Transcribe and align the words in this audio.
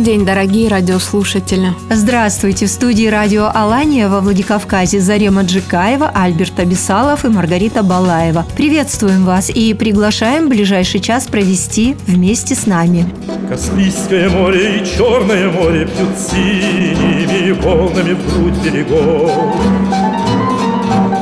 Добрый 0.00 0.16
день, 0.16 0.24
дорогие 0.24 0.68
радиослушатели. 0.70 1.74
Здравствуйте! 1.90 2.64
В 2.64 2.70
студии 2.70 3.06
радио 3.06 3.50
«Алания» 3.52 4.08
во 4.08 4.20
Владикавказе 4.22 4.98
Зарема 4.98 5.42
Джикаева, 5.42 6.10
Альберт 6.14 6.58
Абисалов 6.58 7.26
и 7.26 7.28
Маргарита 7.28 7.82
Балаева. 7.82 8.46
Приветствуем 8.56 9.26
вас 9.26 9.50
и 9.50 9.74
приглашаем 9.74 10.48
ближайший 10.48 11.00
час 11.00 11.26
провести 11.26 11.98
вместе 12.06 12.54
с 12.54 12.64
нами. 12.64 13.04
Каспийское 13.50 14.30
море 14.30 14.78
и 14.78 14.86
Черное 14.86 15.50
море 15.50 15.84
Пьют 15.84 16.18
синими 16.18 17.50
волнами 17.60 18.14
в 18.14 18.34
грудь 18.34 18.56
берегов. 18.64 19.30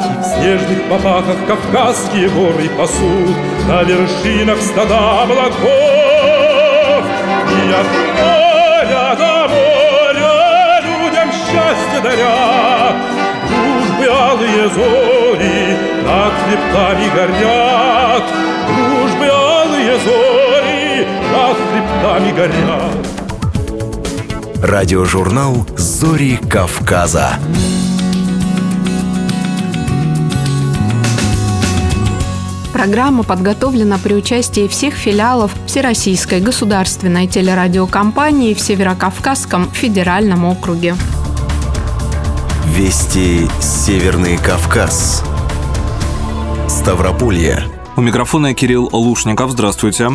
И 0.04 0.20
в 0.20 0.24
снежных 0.24 0.88
попахах 0.88 1.36
Кавказские 1.48 2.28
горы 2.28 2.68
пасут 2.78 3.36
На 3.66 3.82
вершинах 3.82 4.62
стада 4.62 5.22
облаков. 5.24 5.58
И 7.50 7.72
от 7.72 8.37
счастье 11.98 12.02
даря, 12.02 12.96
Дружбы 13.48 14.06
алые 14.06 14.68
зори 14.68 15.76
над 16.04 16.32
хребтами 16.44 17.08
горят, 17.14 18.24
Дружбы 18.66 19.26
алые 19.26 19.98
зори 19.98 21.06
над 21.32 21.56
хребтами 21.56 22.32
горят. 22.32 23.06
Радиожурнал 24.62 25.66
«Зори 25.76 26.36
Кавказа». 26.36 27.38
Программа 32.72 33.24
подготовлена 33.24 33.98
при 33.98 34.14
участии 34.14 34.68
всех 34.68 34.94
филиалов 34.94 35.52
Всероссийской 35.66 36.40
государственной 36.40 37.26
телерадиокомпании 37.26 38.54
в 38.54 38.60
Северокавказском 38.60 39.70
федеральном 39.72 40.44
округе. 40.44 40.94
Вести 42.78 43.48
Северный 43.60 44.38
Кавказ. 44.38 45.24
Ставрополье. 46.68 47.64
У 47.96 48.00
микрофона 48.00 48.54
Кирилл 48.54 48.88
Лушников. 48.92 49.50
Здравствуйте. 49.50 50.10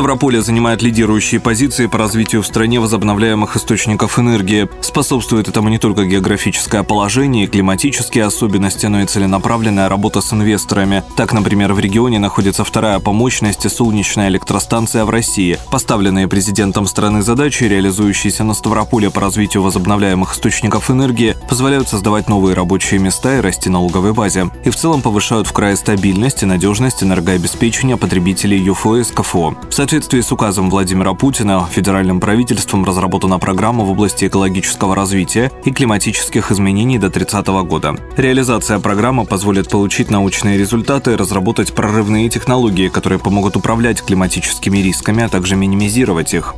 Ставрополье 0.00 0.40
занимает 0.40 0.80
лидирующие 0.80 1.42
позиции 1.42 1.84
по 1.84 1.98
развитию 1.98 2.40
в 2.40 2.46
стране 2.46 2.80
возобновляемых 2.80 3.54
источников 3.54 4.18
энергии. 4.18 4.66
Способствует 4.80 5.46
этому 5.46 5.68
не 5.68 5.76
только 5.76 6.06
географическое 6.06 6.82
положение 6.84 7.44
и 7.44 7.46
климатические 7.46 8.24
особенности, 8.24 8.86
но 8.86 9.02
и 9.02 9.04
целенаправленная 9.04 9.90
работа 9.90 10.22
с 10.22 10.32
инвесторами. 10.32 11.04
Так, 11.16 11.34
например, 11.34 11.74
в 11.74 11.80
регионе 11.80 12.18
находится 12.18 12.64
вторая 12.64 12.98
по 12.98 13.12
мощности 13.12 13.68
солнечная 13.68 14.28
электростанция 14.28 15.04
в 15.04 15.10
России. 15.10 15.58
Поставленные 15.70 16.28
президентом 16.28 16.86
страны 16.86 17.20
задачи, 17.20 17.64
реализующиеся 17.64 18.42
на 18.42 18.54
Ставрополье 18.54 19.10
по 19.10 19.20
развитию 19.20 19.62
возобновляемых 19.62 20.32
источников 20.32 20.90
энергии, 20.90 21.36
позволяют 21.46 21.90
создавать 21.90 22.26
новые 22.26 22.54
рабочие 22.54 23.00
места 23.00 23.36
и 23.36 23.42
расти 23.42 23.68
налоговой 23.68 24.14
базе. 24.14 24.48
И 24.64 24.70
в 24.70 24.76
целом 24.76 25.02
повышают 25.02 25.46
в 25.46 25.52
крае 25.52 25.76
стабильность 25.76 26.42
и 26.42 26.46
надежность 26.46 27.02
энергообеспечения 27.02 27.98
потребителей 27.98 28.56
ЮФО 28.64 28.96
и 28.96 29.04
СКФО. 29.04 29.58
В 29.68 29.74
соответствии 29.90 30.20
с 30.20 30.30
указом 30.30 30.70
Владимира 30.70 31.14
Путина 31.14 31.66
федеральным 31.68 32.20
правительством 32.20 32.84
разработана 32.84 33.40
программа 33.40 33.82
в 33.82 33.90
области 33.90 34.26
экологического 34.26 34.94
развития 34.94 35.50
и 35.64 35.72
климатических 35.72 36.52
изменений 36.52 36.96
до 36.96 37.10
30 37.10 37.48
года. 37.64 37.96
Реализация 38.16 38.78
программы 38.78 39.24
позволит 39.24 39.68
получить 39.68 40.08
научные 40.08 40.58
результаты 40.58 41.16
разработать 41.16 41.72
прорывные 41.72 42.28
технологии, 42.28 42.86
которые 42.86 43.18
помогут 43.18 43.56
управлять 43.56 44.00
климатическими 44.00 44.78
рисками, 44.78 45.24
а 45.24 45.28
также 45.28 45.56
минимизировать 45.56 46.34
их. 46.34 46.54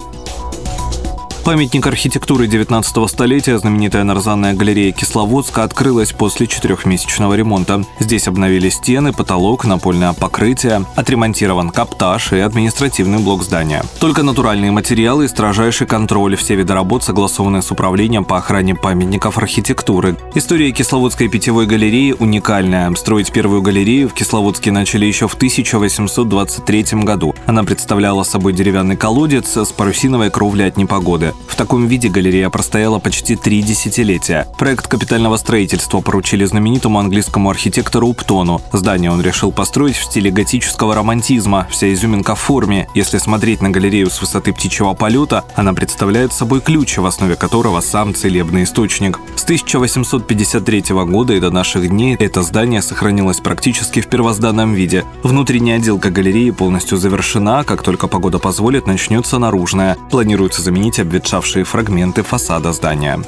Памятник 1.45 1.85
архитектуры 1.89 2.47
19 2.47 3.11
столетия, 3.11 3.59
знаменитая 3.59 4.05
нарзанная 4.05 4.55
галерея 4.55 4.93
Кисловодска, 4.93 5.65
открылась 5.65 6.13
после 6.13 6.47
четырехмесячного 6.47 7.35
ремонта. 7.35 7.83
Здесь 7.99 8.29
обновили 8.29 8.69
стены, 8.69 9.13
потолок, 9.13 9.65
напольное 9.65 10.13
покрытие, 10.13 10.85
отремонтирован 10.95 11.71
каптаж 11.71 12.33
и 12.33 12.39
административный 12.39 13.19
блок 13.19 13.43
здания. 13.43 13.83
Только 13.99 14.23
натуральные 14.23 14.71
материалы 14.71 15.25
и 15.25 15.29
строжайший 15.29 15.89
контроль. 15.89 16.37
Все 16.37 16.55
виды 16.55 16.75
работ 16.75 17.03
согласованы 17.03 17.61
с 17.61 17.73
управлением 17.73 18.25
по 18.25 18.39
охране 18.39 18.77
памятников 18.77 19.37
архитектуры. 19.37 20.17
История 20.37 20.71
Кисловодской 20.71 21.27
питьевой 21.27 21.67
галереи 21.67 22.15
уникальная. 22.17 22.95
Строить 22.95 23.33
первую 23.33 23.63
галерею 23.63 24.09
в 24.09 24.15
Кисловодске 24.15 24.71
начали 24.71 25.07
еще 25.07 25.27
в 25.27 25.35
1823 25.35 27.03
году. 27.03 27.35
Она 27.47 27.65
представляла 27.65 28.23
собой 28.23 28.53
деревянный 28.53 28.97
колодец 28.97 29.57
с 29.57 29.73
парусиновой 29.73 30.31
кровлей 30.31 30.69
от 30.69 30.77
непогоды. 30.77 31.32
В 31.49 31.57
таком 31.57 31.87
виде 31.87 32.09
галерея 32.09 32.49
простояла 32.51 32.99
почти 32.99 33.37
три 33.37 33.63
десятилетия. 33.63 34.47
Проект 34.59 34.87
капитального 34.87 35.37
строительства 35.37 36.01
поручили 36.01 36.45
знаменитому 36.45 36.99
английскому 36.99 37.51
архитектору 37.51 38.09
Уптону. 38.09 38.63
Здание 38.73 39.11
он 39.11 39.21
решил 39.21 39.53
построить 39.53 39.97
в 39.97 40.05
стиле 40.05 40.31
готического 40.31 40.95
романтизма, 40.95 41.67
вся 41.71 41.93
изюминка 41.93 42.35
в 42.35 42.41
форме. 42.41 42.89
Если 42.95 43.19
смотреть 43.19 43.61
на 43.61 43.71
галерею 43.71 44.11
с 44.11 44.21
высоты 44.21 44.53
птичьего 44.53 44.95
полета, 44.95 45.45
она 45.57 45.75
представляет 45.75 46.33
собой 46.33 46.61
ключ, 46.61 46.99
в 46.99 47.07
основе 47.07 47.37
которого 47.37 47.81
сам 47.81 48.15
целебный 48.15 48.65
источник. 48.65 49.19
С 49.37 49.45
1853 49.45 50.85
года 51.07 51.35
и 51.35 51.41
до 51.41 51.51
наших 51.51 51.89
дней 51.89 52.17
это 52.17 52.43
здание 52.43 52.83
сохранилось 52.83 53.41
практически 53.41 54.01
в 54.01 54.07
первозданном 54.07 54.75
виде. 54.75 55.05
Внутренняя 55.23 55.77
отделка 55.79 56.11
галереи 56.11 56.51
полностью 56.51 56.99
завершена, 56.99 57.65
как 57.65 57.83
только 57.83 58.09
погода 58.09 58.39
позволит, 58.39 58.87
начнется 58.87 59.39
наружная. 59.39 59.97
Планируется 60.11 60.63
заменить 60.63 60.99
обветшавшие 60.99 61.22
обветшавшие 61.23 61.65
фрагменты 61.65 62.25
фасада 62.25 62.73
здания. 62.73 63.21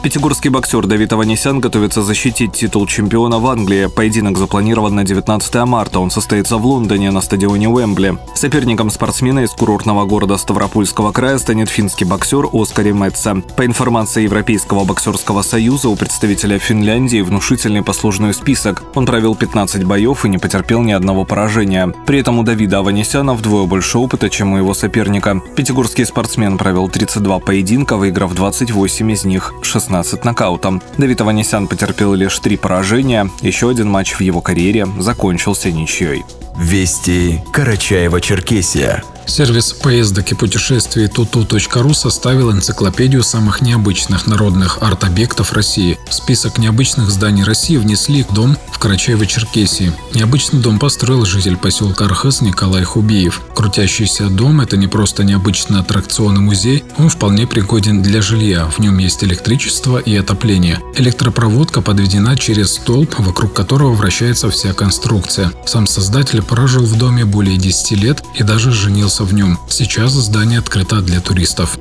Пятигорский 0.00 0.48
боксер 0.48 0.86
Давид 0.86 1.12
Аванесян 1.12 1.58
готовится 1.58 2.02
защитить 2.02 2.52
титул 2.52 2.86
чемпиона 2.86 3.40
в 3.40 3.46
Англии. 3.48 3.86
Поединок 3.86 4.38
запланирован 4.38 4.94
на 4.94 5.02
19 5.02 5.54
марта. 5.66 5.98
Он 5.98 6.10
состоится 6.10 6.56
в 6.56 6.64
Лондоне 6.64 7.10
на 7.10 7.20
стадионе 7.20 7.68
Уэмбли. 7.68 8.16
Соперником 8.32 8.90
спортсмена 8.90 9.40
из 9.40 9.50
курортного 9.50 10.06
города 10.06 10.36
Ставропольского 10.36 11.10
края 11.10 11.36
станет 11.38 11.68
финский 11.68 12.04
боксер 12.04 12.46
Оскари 12.52 12.92
Метца. 12.92 13.42
По 13.56 13.66
информации 13.66 14.22
Европейского 14.22 14.84
боксерского 14.84 15.42
союза, 15.42 15.88
у 15.88 15.96
представителя 15.96 16.60
Финляндии 16.60 17.20
внушительный 17.20 17.82
послужной 17.82 18.34
список. 18.34 18.84
Он 18.94 19.04
провел 19.04 19.34
15 19.34 19.82
боев 19.82 20.24
и 20.24 20.28
не 20.28 20.38
потерпел 20.38 20.80
ни 20.82 20.92
одного 20.92 21.24
поражения. 21.24 21.92
При 22.06 22.20
этом 22.20 22.38
у 22.38 22.44
Давида 22.44 22.78
Аванесяна 22.78 23.34
вдвое 23.34 23.66
больше 23.66 23.98
опыта, 23.98 24.30
чем 24.30 24.52
у 24.52 24.58
его 24.58 24.74
соперника. 24.74 25.42
Пятигорский 25.56 26.06
спортсмен 26.06 26.56
провел 26.56 26.88
32 26.88 27.40
поединка, 27.40 27.96
выиграв 27.96 28.32
28 28.32 29.10
из 29.10 29.24
них, 29.24 29.52
16 29.62 29.87
16 29.88 30.24
нокаутом. 30.24 30.82
Давид 30.98 31.20
Аванесян 31.22 31.66
потерпел 31.66 32.12
лишь 32.12 32.38
три 32.40 32.58
поражения. 32.58 33.30
Еще 33.40 33.70
один 33.70 33.88
матч 33.88 34.12
в 34.12 34.20
его 34.20 34.42
карьере 34.42 34.86
закончился 34.98 35.72
ничьей. 35.72 36.24
Вести 36.58 37.40
Карачаева-Черкесия. 37.52 39.04
Сервис 39.28 39.74
поездок 39.74 40.32
и 40.32 40.34
путешествий 40.34 41.04
tutu.ru 41.04 41.92
составил 41.92 42.50
энциклопедию 42.50 43.22
самых 43.22 43.60
необычных 43.60 44.26
народных 44.26 44.78
арт-объектов 44.80 45.52
России. 45.52 45.98
В 46.08 46.14
список 46.14 46.56
необычных 46.56 47.10
зданий 47.10 47.44
России 47.44 47.76
внесли 47.76 48.24
дом 48.30 48.56
в 48.72 48.82
Карачаево-Черкесии. 48.82 49.92
Необычный 50.14 50.60
дом 50.60 50.78
построил 50.78 51.26
житель 51.26 51.58
поселка 51.58 52.06
Архыз 52.06 52.40
Николай 52.40 52.84
Хубиев. 52.84 53.42
Крутящийся 53.54 54.30
дом– 54.30 54.60
это 54.62 54.78
не 54.78 54.86
просто 54.86 55.24
необычный 55.24 55.80
аттракцион 55.80 56.36
и 56.36 56.40
музей, 56.40 56.84
он 56.96 57.10
вполне 57.10 57.46
пригоден 57.46 58.02
для 58.02 58.22
жилья. 58.22 58.66
В 58.70 58.78
нем 58.78 58.96
есть 58.96 59.22
электричество 59.22 59.98
и 59.98 60.16
отопление. 60.16 60.80
Электропроводка 60.96 61.82
подведена 61.82 62.36
через 62.36 62.72
столб, 62.74 63.14
вокруг 63.18 63.52
которого 63.52 63.92
вращается 63.92 64.48
вся 64.48 64.72
конструкция. 64.72 65.52
Сам 65.66 65.86
создатель 65.86 66.42
прожил 66.48 66.84
в 66.84 66.96
доме 66.96 67.24
более 67.24 67.58
10 67.58 67.92
лет 67.92 68.24
и 68.34 68.42
даже 68.42 68.72
женился 68.72 69.24
в 69.24 69.34
нем. 69.34 69.58
Сейчас 69.68 70.12
здание 70.12 70.58
открыто 70.58 71.02
для 71.02 71.20
туристов. 71.20 71.78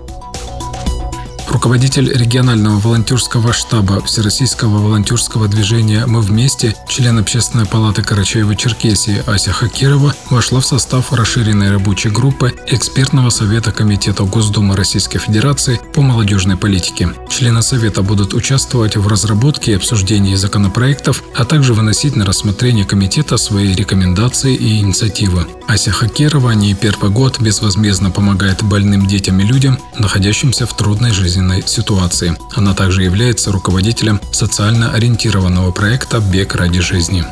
Руководитель 1.50 2.12
регионального 2.12 2.78
волонтерского 2.78 3.54
штаба 3.54 4.02
Всероссийского 4.04 4.80
волонтерского 4.80 5.48
движения 5.48 6.06
«Мы 6.06 6.22
вместе», 6.22 6.76
член 6.90 7.20
Общественной 7.20 7.66
палаты 7.66 8.02
Карачаева-Черкесии 8.02 9.24
Ася 9.26 9.54
Хакирова 9.54 10.14
вошла 10.30 10.60
в 10.60 10.66
состав 10.66 11.14
расширенной 11.14 11.72
рабочей 11.72 12.10
группы 12.10 12.54
экспертного 12.68 13.30
совета 13.30 13.72
Комитета 13.72 14.24
Госдумы 14.24 14.76
Российской 14.76 15.20
Федерации 15.20 15.80
по 15.94 16.02
молодежной 16.02 16.58
политике. 16.58 17.10
Члены 17.30 17.62
совета 17.62 18.02
будут 18.04 18.34
участвовать 18.34 18.98
в 18.98 19.08
разработке 19.08 19.72
и 19.72 19.76
обсуждении 19.76 20.36
законопроектов, 20.36 21.24
а 21.34 21.46
также 21.46 21.74
выносить 21.74 22.18
на 22.18 22.26
рассмотрение 22.26 22.84
комитета 22.84 23.38
свои 23.38 23.74
рекомендации 23.74 24.54
и 24.54 24.80
инициативы. 24.80 25.48
Ася 25.68 25.92
Хакирова 25.92 26.52
не 26.52 26.74
первый 26.74 27.10
год 27.10 27.40
безвозмездно 27.40 28.12
помогает 28.12 28.64
больным 28.64 29.08
детям 29.08 29.40
и 29.40 29.44
людям, 29.44 29.80
находящимся 29.98 30.66
в 30.66 30.76
трудной 30.76 31.12
жизни 31.12 31.37
жизненной 31.38 31.62
ситуации. 31.68 32.36
Она 32.56 32.74
также 32.74 33.04
является 33.04 33.52
руководителем 33.52 34.20
социально 34.32 34.92
ориентированного 34.94 35.72
проекта 35.72 36.20
«Бег 36.20 36.56
ради 36.56 36.80
жизни». 36.80 37.24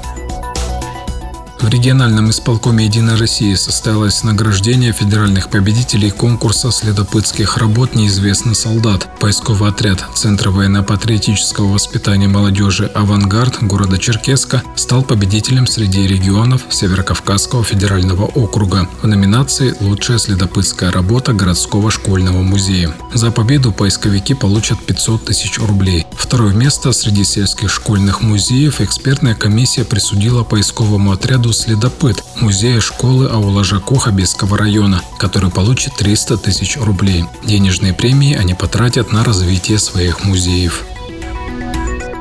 В 1.65 1.69
региональном 1.69 2.29
исполкоме 2.29 2.85
«Единой 2.85 3.15
России» 3.15 3.55
состоялось 3.55 4.23
награждение 4.23 4.91
федеральных 4.91 5.49
победителей 5.49 6.11
конкурса 6.11 6.69
следопытских 6.69 7.57
работ 7.57 7.95
«Неизвестный 7.95 8.53
солдат». 8.53 9.09
Поисковый 9.19 9.71
отряд 9.71 10.05
Центра 10.13 10.51
военно-патриотического 10.51 11.73
воспитания 11.73 12.27
молодежи 12.27 12.85
«Авангард» 12.93 13.63
города 13.63 13.97
Черкеска 13.97 14.61
стал 14.75 15.01
победителем 15.01 15.65
среди 15.65 16.05
регионов 16.05 16.61
Северокавказского 16.69 17.63
федерального 17.63 18.25
округа 18.25 18.87
в 19.01 19.07
номинации 19.07 19.73
«Лучшая 19.79 20.19
следопытская 20.19 20.91
работа 20.91 21.33
городского 21.33 21.89
школьного 21.89 22.43
музея». 22.43 22.93
За 23.15 23.31
победу 23.31 23.71
поисковики 23.71 24.35
получат 24.35 24.77
500 24.85 25.25
тысяч 25.25 25.57
рублей. 25.57 26.05
Второе 26.15 26.53
место 26.53 26.91
среди 26.91 27.23
сельских 27.23 27.71
школьных 27.71 28.21
музеев 28.21 28.81
экспертная 28.81 29.33
комиссия 29.33 29.83
присудила 29.83 30.43
поисковому 30.43 31.11
отряду 31.11 31.54
«Следопыт» 31.55 32.21
музея 32.41 32.81
школы 32.81 33.27
аула 33.29 33.63
Жакоха 33.63 34.11
Беского 34.11 34.57
района, 34.57 35.01
который 35.17 35.49
получит 35.49 35.95
300 35.95 36.37
тысяч 36.37 36.77
рублей. 36.77 37.23
Денежные 37.45 37.93
премии 37.93 38.35
они 38.35 38.53
потратят 38.53 39.13
на 39.13 39.23
развитие 39.23 39.79
своих 39.79 40.25
музеев. 40.25 40.83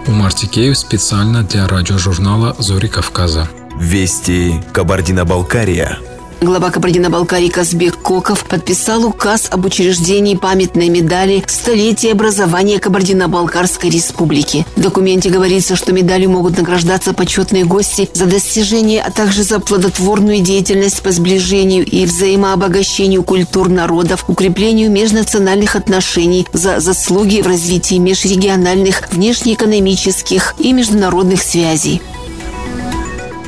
Умар 0.06 0.32
Тикеев 0.32 0.78
специально 0.78 1.42
для 1.42 1.66
радиожурнала 1.66 2.54
«Зори 2.60 2.86
Кавказа». 2.86 3.48
Вести 3.76 4.62
Кабардино-Балкария. 4.72 5.98
Глава 6.44 6.70
Кабардино-Балкарии 6.70 7.48
Казбек 7.48 7.96
Коков 7.96 8.44
подписал 8.44 9.06
указ 9.06 9.48
об 9.50 9.64
учреждении 9.64 10.36
памятной 10.36 10.90
медали 10.90 11.42
«Столетие 11.46 12.12
образования 12.12 12.78
Кабардино-Балкарской 12.78 13.88
республики». 13.88 14.66
В 14.76 14.82
документе 14.82 15.30
говорится, 15.30 15.74
что 15.74 15.94
медалью 15.94 16.28
могут 16.28 16.58
награждаться 16.58 17.14
почетные 17.14 17.64
гости 17.64 18.10
за 18.12 18.26
достижения, 18.26 19.00
а 19.00 19.10
также 19.10 19.42
за 19.42 19.58
плодотворную 19.58 20.40
деятельность 20.40 21.00
по 21.00 21.12
сближению 21.12 21.86
и 21.86 22.04
взаимообогащению 22.04 23.22
культур 23.22 23.70
народов, 23.70 24.26
укреплению 24.28 24.90
межнациональных 24.90 25.76
отношений, 25.76 26.46
за 26.52 26.78
заслуги 26.78 27.40
в 27.40 27.46
развитии 27.46 27.94
межрегиональных, 27.94 29.10
внешнеэкономических 29.10 30.56
и 30.58 30.74
международных 30.74 31.42
связей 31.42 32.02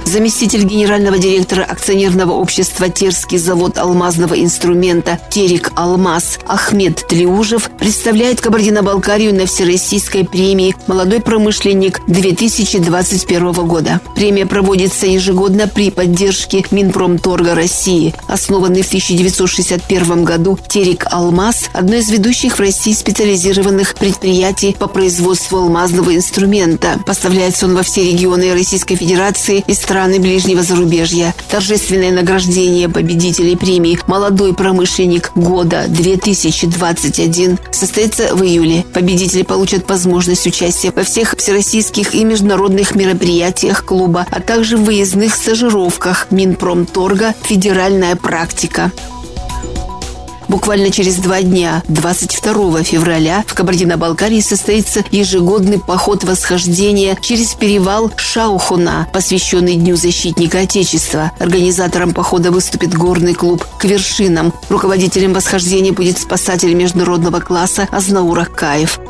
заместитель 0.07 0.63
генерального 0.63 1.19
директора 1.19 1.65
акционерного 1.65 2.33
общества 2.33 2.89
«Терский 2.89 3.39
завод 3.39 3.77
алмазного 3.77 4.41
инструмента» 4.41 5.19
«Терек 5.31 5.73
Алмаз» 5.75 6.39
Ахмед 6.47 7.07
Тлеужев 7.09 7.71
представляет 7.79 8.41
Кабардино-Балкарию 8.41 9.35
на 9.35 9.47
Всероссийской 9.47 10.25
премии 10.25 10.77
«Молодой 10.87 11.21
промышленник» 11.21 12.01
2021 12.07 13.53
года. 13.67 14.01
Премия 14.15 14.47
проводится 14.47 15.07
ежегодно 15.07 15.67
при 15.67 15.91
поддержке 15.91 16.65
Минпромторга 16.71 17.55
России. 17.55 18.15
Основанный 18.29 18.83
в 18.83 18.87
1961 18.87 20.25
году 20.25 20.57
«Терек 20.69 21.07
Алмаз»– 21.11 21.69
одно 21.73 21.97
из 21.97 22.09
ведущих 22.11 22.57
в 22.57 22.61
России 22.61 22.93
специализированных 22.93 23.95
предприятий 23.97 24.77
по 24.79 24.87
производству 24.87 25.59
алмазного 25.59 26.15
инструмента. 26.15 27.01
Поставляется 27.05 27.67
он 27.67 27.75
во 27.75 27.83
все 27.83 28.05
регионы 28.05 28.53
Российской 28.53 28.95
Федерации 28.95 29.65
и 29.67 29.75
стран 29.75 29.96
страны 29.97 30.21
ближнего 30.21 30.63
зарубежья. 30.63 31.35
Торжественное 31.51 32.13
награждение 32.13 32.87
победителей 32.87 33.57
премии 33.57 33.99
«Молодой 34.07 34.53
промышленник 34.53 35.33
года 35.35 35.87
2021» 35.89 37.59
состоится 37.73 38.37
в 38.37 38.43
июле. 38.43 38.85
Победители 38.93 39.43
получат 39.43 39.89
возможность 39.89 40.47
участия 40.47 40.93
во 40.95 41.03
всех 41.03 41.35
всероссийских 41.39 42.15
и 42.15 42.25
международных 42.25 42.95
мероприятиях 42.95 43.87
клуба, 43.87 44.27
а 44.31 44.41
также 44.43 44.77
в 44.77 44.85
выездных 44.85 45.35
стажировках 45.35 46.27
Минпромторга 46.31 47.33
«Федеральная 47.45 48.17
практика». 48.17 48.93
Буквально 50.49 50.91
через 50.91 51.17
два 51.17 51.43
дня, 51.43 51.83
22 51.89 52.83
февраля, 52.83 53.45
в 53.47 53.55
Кабардино-Балкарии 53.55 54.41
состоится 54.41 55.05
ежегодный 55.11 55.79
поход 55.79 56.25
восхождения 56.25 57.17
через 57.21 57.55
перевал 57.55 58.11
Шаухуна, 58.17 59.09
посвященный 59.13 59.75
Дню 59.75 59.97
защитника 59.97 60.61
Отечества. 60.61 61.33
Организатором 61.39 62.13
похода 62.15 62.51
выступит 62.51 62.95
горный 62.95 63.35
клуб 63.35 63.67
«К 63.79 63.85
вершинам». 63.85 64.53
Руководителем 64.69 65.33
восхождения 65.33 65.93
будет 65.93 66.19
спасатель 66.19 66.75
международного 66.75 67.41
класса 67.41 67.89
Азнаур 67.91 68.39
Акаев. 68.39 69.01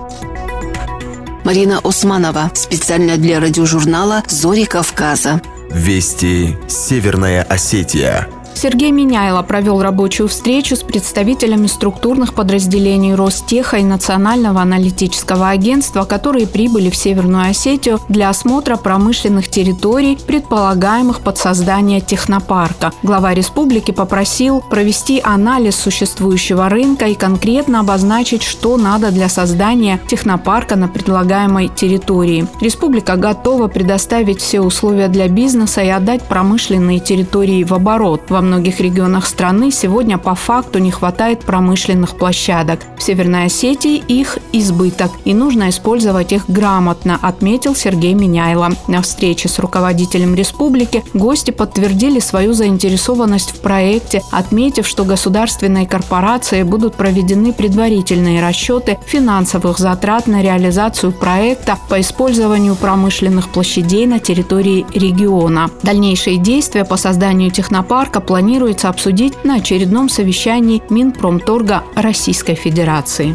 Марина 1.45 1.79
Османова. 1.85 2.51
Специально 2.55 3.17
для 3.17 3.39
радиожурнала 3.39 4.25
«Зори 4.29 4.65
Кавказа». 4.65 5.41
Вести 5.71 6.57
Северная 6.69 7.43
Осетия. 7.45 8.29
Сергей 8.57 8.91
Меняйло 8.91 9.43
провел 9.43 9.83
рабочую 9.83 10.29
встречу 10.29 10.77
с 10.77 10.83
представителями 10.83 11.67
структурных 11.67 12.33
подразделений 12.33 13.15
Ростеха 13.15 13.77
и 13.77 13.85
Национального 13.85 14.63
аналитического 14.63 15.51
агентства, 15.51 16.05
которые 16.05 16.47
прибыли 16.47 16.89
в 16.89 16.97
Северную 16.97 17.51
Осетию 17.51 18.01
для 18.09 18.31
осмотра 18.31 18.77
промышленных 18.77 19.49
территорий, 19.49 20.17
предполагаемых 20.27 21.21
под 21.21 21.37
создание 21.37 22.01
технопарка. 22.01 22.93
Глава 23.03 23.35
республики 23.35 23.91
попросил 23.91 24.63
провести 24.63 25.21
анализ 25.23 25.77
существующего 25.77 26.71
рынка 26.71 27.09
и 27.09 27.15
конкретно 27.15 27.81
обозначить, 27.81 28.43
что 28.43 28.79
надо 28.79 29.11
для 29.11 29.29
создания 29.29 30.01
технопарка 30.09 30.77
на 30.77 30.89
предлагаемой 30.89 31.69
территории. 31.69 32.47
Республика 32.63 33.17
готова 33.17 33.69
предоставить 33.69 34.41
все 34.41 34.63
условия 34.63 35.09
для 35.09 35.29
бизнеса 35.29 35.83
и 35.83 35.89
отдать 35.89 36.23
промышленные 36.23 37.01
территории 37.01 37.63
в 37.63 37.75
оборот. 37.75 38.23
Во 38.31 38.46
многих 38.47 38.81
регионах 38.81 39.27
страны 39.27 39.71
сегодня 39.71 40.17
по 40.17 40.35
факту 40.35 40.79
не 40.79 40.91
хватает 40.91 41.41
промышленных 41.41 42.17
площадок. 42.17 42.81
В 42.97 43.03
Северной 43.03 43.45
Осетии 43.47 43.97
их 43.97 44.39
избыток, 44.53 45.11
и 45.25 45.35
нужно 45.35 45.69
использовать 45.69 46.33
их 46.33 46.49
грамотно, 46.49 47.19
отметил 47.21 47.75
Сергей 47.75 48.15
Меняйло. 48.15 48.71
На 48.89 49.03
встрече 49.03 49.49
с 49.49 49.59
руководителем 49.59 50.35
республики 50.35 51.05
гости 51.13 51.51
подтвердили 51.51 52.21
свою 52.21 52.55
заинтересованность 52.55 53.51
в 53.51 53.61
проекте, 53.61 54.23
отметив, 54.31 54.87
что 54.87 55.05
государственные 55.05 55.87
корпорации 55.87 56.63
будут 56.63 56.95
проведены 56.95 57.53
предварительные 57.53 58.41
расчеты 58.41 58.99
финансовых 59.07 59.79
затрат 59.79 60.27
на 60.27 60.43
реализацию 60.43 61.13
проекта 61.13 61.79
по 61.89 62.01
использованию 62.01 62.77
промышленных 62.77 63.49
площадей 63.49 64.07
на 64.07 64.21
территории 64.21 64.87
региона. 64.95 65.71
Дальнейшие 65.83 66.39
действия 66.39 66.85
по 66.85 66.97
созданию 66.97 67.51
технопарка 67.51 68.21
планируется 68.37 68.91
обсудить 68.91 69.45
на 69.45 69.55
очередном 69.55 70.11
совещании 70.11 70.83
Минпромторга 70.91 71.85
Российской 71.95 72.55
Федерации. 72.55 73.35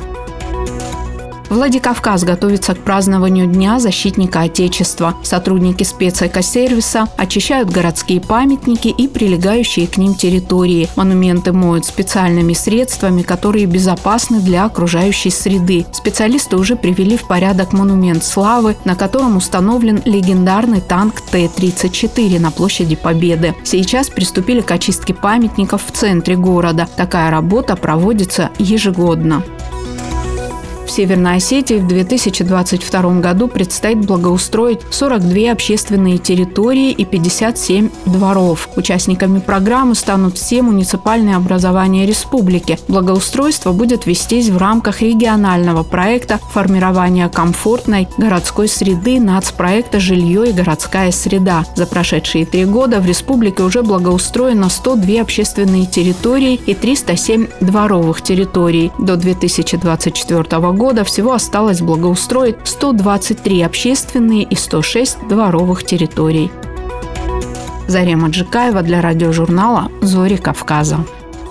Владикавказ 1.51 2.24
готовится 2.24 2.74
к 2.74 2.79
празднованию 2.79 3.46
Дня 3.46 3.77
защитника 3.77 4.39
Отечества. 4.39 5.15
Сотрудники 5.22 5.84
спецэкосервиса 5.84 7.10
очищают 7.17 7.70
городские 7.70 8.22
памятники 8.22 8.88
и 8.88 9.10
прилегающие 9.10 9.86
к 9.86 9.98
ним 9.98 10.15
территории. 10.15 10.88
Монументы 10.96 11.51
моют 11.51 11.86
специальными 11.86 12.53
средствами, 12.53 13.22
которые 13.22 13.65
безопасны 13.65 14.39
для 14.39 14.63
окружающей 14.63 15.29
среды. 15.29 15.86
Специалисты 15.91 16.55
уже 16.55 16.77
привели 16.77 17.17
в 17.17 17.27
порядок 17.27 17.74
монумент 17.74 18.24
славы, 18.24 18.77
на 18.86 18.96
котором 18.96 19.36
установлен 19.36 20.01
легендарный 20.05 20.79
танк 20.79 21.20
Т-34 21.20 22.39
на 22.39 22.51
площади 22.51 22.96
Победы. 22.96 23.55
Сейчас 23.65 24.10
приступили 24.10 24.62
к 24.62 24.72
очистке 24.72 25.13
памятников 25.13 25.86
в 25.86 25.91
центре 25.91 26.38
города. 26.38 26.88
Такая 26.96 27.29
работа 27.29 27.75
проводится 27.75 28.51
ежегодно. 28.58 29.43
В 30.86 30.94
Северной 30.94 31.38
Осетии 31.38 31.76
в 31.76 31.88
2022 31.88 33.22
году 33.22 33.48
предстоит 33.48 34.00
благоустроить 34.00 34.82
42 34.90 35.52
общественные 35.52 36.18
территории 36.18 36.92
и 36.92 37.06
57 37.06 37.90
дворов. 38.06 38.68
Участниками 38.76 39.40
программы 39.40 39.96
станут 39.96 40.38
все 40.38 40.62
муниципальные 40.62 41.38
образования 41.38 42.06
республики. 42.06 42.78
Благоустройство 42.88 43.72
будет 43.72 44.06
вестись 44.06 44.50
в 44.50 44.58
рамках 44.58 45.02
регионального 45.02 45.84
проекта 45.84 46.40
формирования 46.52 47.30
комфортной 47.30 48.10
городской 48.18 48.68
среды 48.68 49.20
нацпроекта 49.20 50.00
«Жилье 50.00 50.50
и 50.50 50.52
городская 50.54 51.12
среда». 51.12 51.64
За 51.76 51.86
прошедшие 51.86 52.46
три 52.46 52.66
года 52.66 53.00
в 53.00 53.06
республике 53.06 53.64
уже 53.64 53.82
благоустроено 53.82 54.70
102 54.70 55.22
общественные 55.22 55.86
территории 55.86 56.60
и 56.66 56.74
307 56.74 57.48
дворовых 57.62 58.22
территорий. 58.22 58.92
До 59.00 59.16
2024 59.16 60.44
года 60.60 60.71
всего 61.04 61.34
осталось 61.34 61.82
благоустроить 61.82 62.56
123 62.63 63.62
общественные 63.62 64.44
и 64.44 64.56
106 64.56 65.28
дворовых 65.28 65.84
территорий. 65.86 66.51
Зарема 67.88 68.30
Джикаева 68.30 68.82
для 68.84 69.01
радиожурнала 69.01 69.92
«Зори 70.01 70.38
Кавказа». 70.38 71.06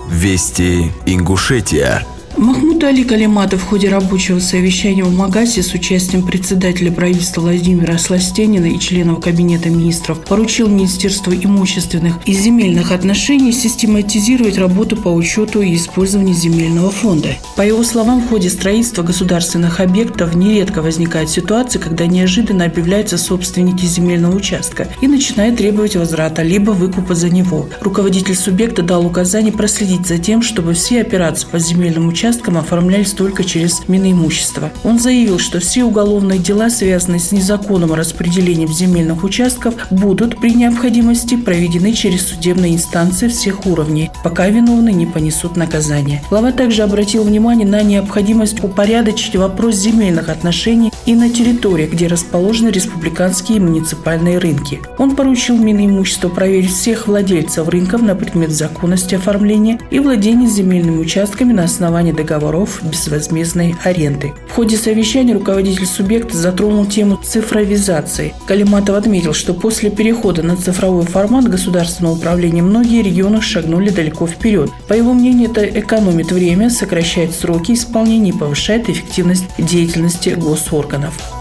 Вести 0.09 0.91
Ингушетия. 1.05 2.05
Махмуд 2.37 2.81
Али 2.83 3.03
Калиматов 3.03 3.61
в 3.61 3.65
ходе 3.65 3.89
рабочего 3.89 4.39
совещания 4.39 5.03
в 5.03 5.13
Магасе 5.13 5.61
с 5.61 5.73
участием 5.73 6.25
председателя 6.25 6.91
правительства 6.91 7.41
Владимира 7.41 7.97
Сластенина 7.97 8.67
и 8.67 8.79
членов 8.79 9.19
Кабинета 9.19 9.69
министров 9.69 10.23
поручил 10.23 10.69
Министерству 10.69 11.33
имущественных 11.33 12.15
и 12.25 12.33
земельных 12.33 12.93
отношений 12.93 13.51
систематизировать 13.51 14.57
работу 14.57 14.95
по 14.95 15.09
учету 15.09 15.61
и 15.61 15.75
использованию 15.75 16.33
земельного 16.33 16.89
фонда. 16.89 17.35
По 17.57 17.63
его 17.63 17.83
словам, 17.83 18.21
в 18.21 18.29
ходе 18.29 18.49
строительства 18.49 19.03
государственных 19.03 19.81
объектов 19.81 20.33
нередко 20.33 20.81
возникает 20.81 21.29
ситуация, 21.29 21.81
когда 21.81 22.07
неожиданно 22.07 22.65
объявляются 22.65 23.17
собственники 23.17 23.85
земельного 23.85 24.35
участка 24.35 24.87
и 25.01 25.07
начинают 25.07 25.57
требовать 25.57 25.97
возврата 25.97 26.43
либо 26.43 26.71
выкупа 26.71 27.13
за 27.13 27.29
него. 27.29 27.67
Руководитель 27.81 28.35
субъекта 28.35 28.83
дал 28.83 29.05
указание 29.05 29.51
проследить 29.51 30.07
за 30.07 30.17
тем, 30.17 30.41
чтобы 30.41 30.73
все 30.73 31.01
операции 31.01 31.47
по 31.47 31.59
земельному 31.59 32.07
участку 32.07 32.20
участкам 32.21 32.59
оформлялись 32.59 33.13
только 33.13 33.43
через 33.43 33.87
Минимущество. 33.87 34.69
Он 34.83 34.99
заявил, 34.99 35.39
что 35.39 35.59
все 35.59 35.83
уголовные 35.83 36.37
дела, 36.37 36.69
связанные 36.69 37.19
с 37.19 37.31
незаконным 37.31 37.95
распределением 37.95 38.71
земельных 38.71 39.23
участков, 39.23 39.73
будут 39.89 40.39
при 40.39 40.53
необходимости 40.53 41.35
проведены 41.35 41.93
через 41.93 42.27
судебные 42.27 42.75
инстанции 42.75 43.27
всех 43.27 43.65
уровней, 43.65 44.11
пока 44.23 44.47
виновные 44.49 44.93
не 44.93 45.07
понесут 45.07 45.55
наказание. 45.57 46.21
Глава 46.29 46.51
также 46.51 46.83
обратил 46.83 47.23
внимание 47.23 47.67
на 47.67 47.81
необходимость 47.81 48.63
упорядочить 48.63 49.35
вопрос 49.35 49.77
земельных 49.77 50.29
отношений 50.29 50.91
и 51.07 51.15
на 51.15 51.27
территории, 51.27 51.87
где 51.87 52.05
расположены 52.05 52.69
республиканские 52.69 53.57
и 53.57 53.61
муниципальные 53.61 54.37
рынки. 54.37 54.79
Он 54.99 55.15
поручил 55.15 55.57
Минимуществу 55.57 56.29
проверить 56.29 56.71
всех 56.71 57.07
владельцев 57.07 57.67
рынков 57.67 58.03
на 58.03 58.13
предмет 58.13 58.51
законности 58.51 59.15
оформления 59.15 59.79
и 59.89 59.97
владения 59.97 60.47
земельными 60.47 60.99
участками 60.99 61.51
на 61.51 61.63
основании 61.63 62.10
подписания 62.11 62.13
договоров 62.13 62.81
безвозмездной 62.83 63.75
аренды. 63.83 64.33
В 64.47 64.55
ходе 64.55 64.77
совещания 64.77 65.33
руководитель 65.33 65.85
субъекта 65.85 66.37
затронул 66.37 66.85
тему 66.85 67.19
цифровизации. 67.23 68.33
Калиматов 68.47 68.97
отметил, 68.97 69.33
что 69.33 69.53
после 69.53 69.89
перехода 69.89 70.43
на 70.43 70.55
цифровой 70.55 71.05
формат 71.05 71.49
государственного 71.49 72.13
управления 72.13 72.61
многие 72.61 73.01
регионы 73.01 73.41
шагнули 73.41 73.89
далеко 73.89 74.27
вперед. 74.27 74.69
По 74.87 74.93
его 74.93 75.13
мнению, 75.13 75.49
это 75.49 75.65
экономит 75.65 76.31
время, 76.31 76.69
сокращает 76.69 77.33
сроки 77.33 77.73
исполнения 77.73 78.29
и 78.29 78.37
повышает 78.37 78.89
эффективность 78.89 79.45
деятельности 79.57 80.29
госорганов. 80.29 81.40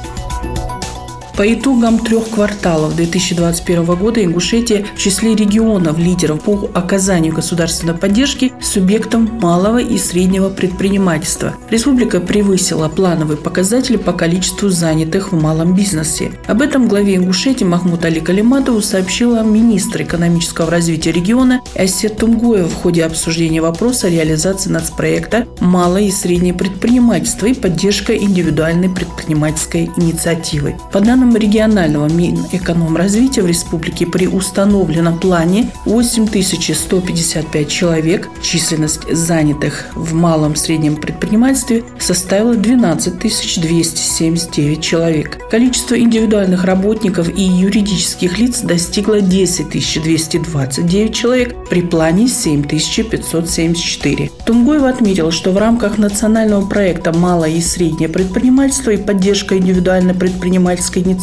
По 1.41 1.55
итогам 1.55 1.99
трех 1.99 2.29
кварталов 2.29 2.97
2021 2.97 3.87
года 3.95 4.23
Ингушетия 4.23 4.85
в 4.95 4.99
числе 4.99 5.35
регионов 5.35 5.97
лидеров 5.97 6.43
по 6.43 6.69
оказанию 6.75 7.33
государственной 7.33 7.95
поддержки 7.95 8.53
субъектам 8.61 9.39
малого 9.41 9.79
и 9.79 9.97
среднего 9.97 10.51
предпринимательства. 10.51 11.55
Республика 11.71 12.21
превысила 12.21 12.91
плановые 12.91 13.39
показатели 13.39 13.97
по 13.97 14.13
количеству 14.13 14.69
занятых 14.69 15.33
в 15.33 15.41
малом 15.41 15.75
бизнесе. 15.75 16.33
Об 16.47 16.61
этом 16.61 16.89
главе 16.89 17.17
Ингушетии 17.17 17.65
Махмуд 17.65 18.05
Али 18.05 18.21
Калиматову 18.21 18.83
сообщила 18.83 19.43
министр 19.43 20.03
экономического 20.03 20.71
развития 20.71 21.13
региона 21.13 21.63
Асет 21.75 22.19
Тунгоева 22.19 22.69
в 22.69 22.75
ходе 22.75 23.03
обсуждения 23.03 23.63
вопроса 23.63 24.09
реализации 24.09 24.69
нацпроекта 24.69 25.47
«Малое 25.61 26.03
и 26.03 26.11
среднее 26.11 26.53
предпринимательство» 26.53 27.47
и 27.47 27.55
поддержка 27.55 28.15
индивидуальной 28.15 28.91
предпринимательской 28.91 29.91
инициативы. 29.97 30.77
По 30.93 31.01
данным 31.01 31.30
данным 31.31 31.37
регионального 31.37 32.09
Минэкономразвития 32.09 33.43
в 33.43 33.47
республике 33.47 34.07
при 34.07 34.27
установленном 34.27 35.19
плане 35.19 35.71
8155 35.85 37.69
человек. 37.69 38.29
Численность 38.43 39.13
занятых 39.13 39.87
в 39.95 40.13
малом 40.15 40.57
среднем 40.57 40.97
предпринимательстве 40.97 41.85
составила 41.99 42.55
12 42.55 43.19
279 43.19 44.83
человек. 44.83 45.39
Количество 45.51 45.99
индивидуальных 45.99 46.65
работников 46.65 47.29
и 47.29 47.43
юридических 47.43 48.39
лиц 48.39 48.61
достигло 48.61 49.21
10 49.21 49.69
229 50.03 51.15
человек 51.15 51.55
при 51.69 51.83
плане 51.83 52.29
7 52.29 52.65
574. 52.65 54.31
Тунгоева 54.45 54.89
отметил, 54.89 55.31
что 55.31 55.53
в 55.53 55.59
рамках 55.59 55.99
национального 55.99 56.67
проекта 56.67 57.17
«Малое 57.17 57.51
и 57.51 57.61
среднее 57.61 58.09
предпринимательство» 58.09 58.91
и 58.91 58.97
поддержка 58.97 59.57
индивидуальной 59.59 60.15
предпринимательской 60.15 61.03
инициативы 61.03 61.20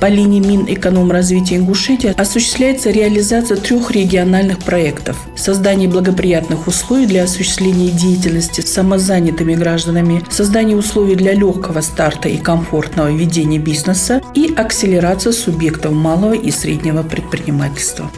по 0.00 0.06
линии 0.06 0.40
Минэкономразвития 0.40 1.58
Ингушетии 1.58 2.14
осуществляется 2.18 2.90
реализация 2.90 3.56
трех 3.56 3.90
региональных 3.90 4.58
проектов. 4.58 5.16
Создание 5.36 5.88
благоприятных 5.88 6.66
условий 6.66 7.06
для 7.06 7.24
осуществления 7.24 7.90
деятельности 7.90 8.60
с 8.60 8.72
самозанятыми 8.72 9.54
гражданами, 9.54 10.22
создание 10.30 10.76
условий 10.76 11.14
для 11.14 11.34
легкого 11.34 11.80
старта 11.80 12.28
и 12.28 12.38
комфортного 12.38 13.08
ведения 13.08 13.58
бизнеса 13.58 14.22
и 14.34 14.52
акселерация 14.56 15.32
субъектов 15.32 15.92
малого 15.92 16.34
и 16.34 16.50
среднего 16.50 17.02
предпринимательства. 17.02 18.10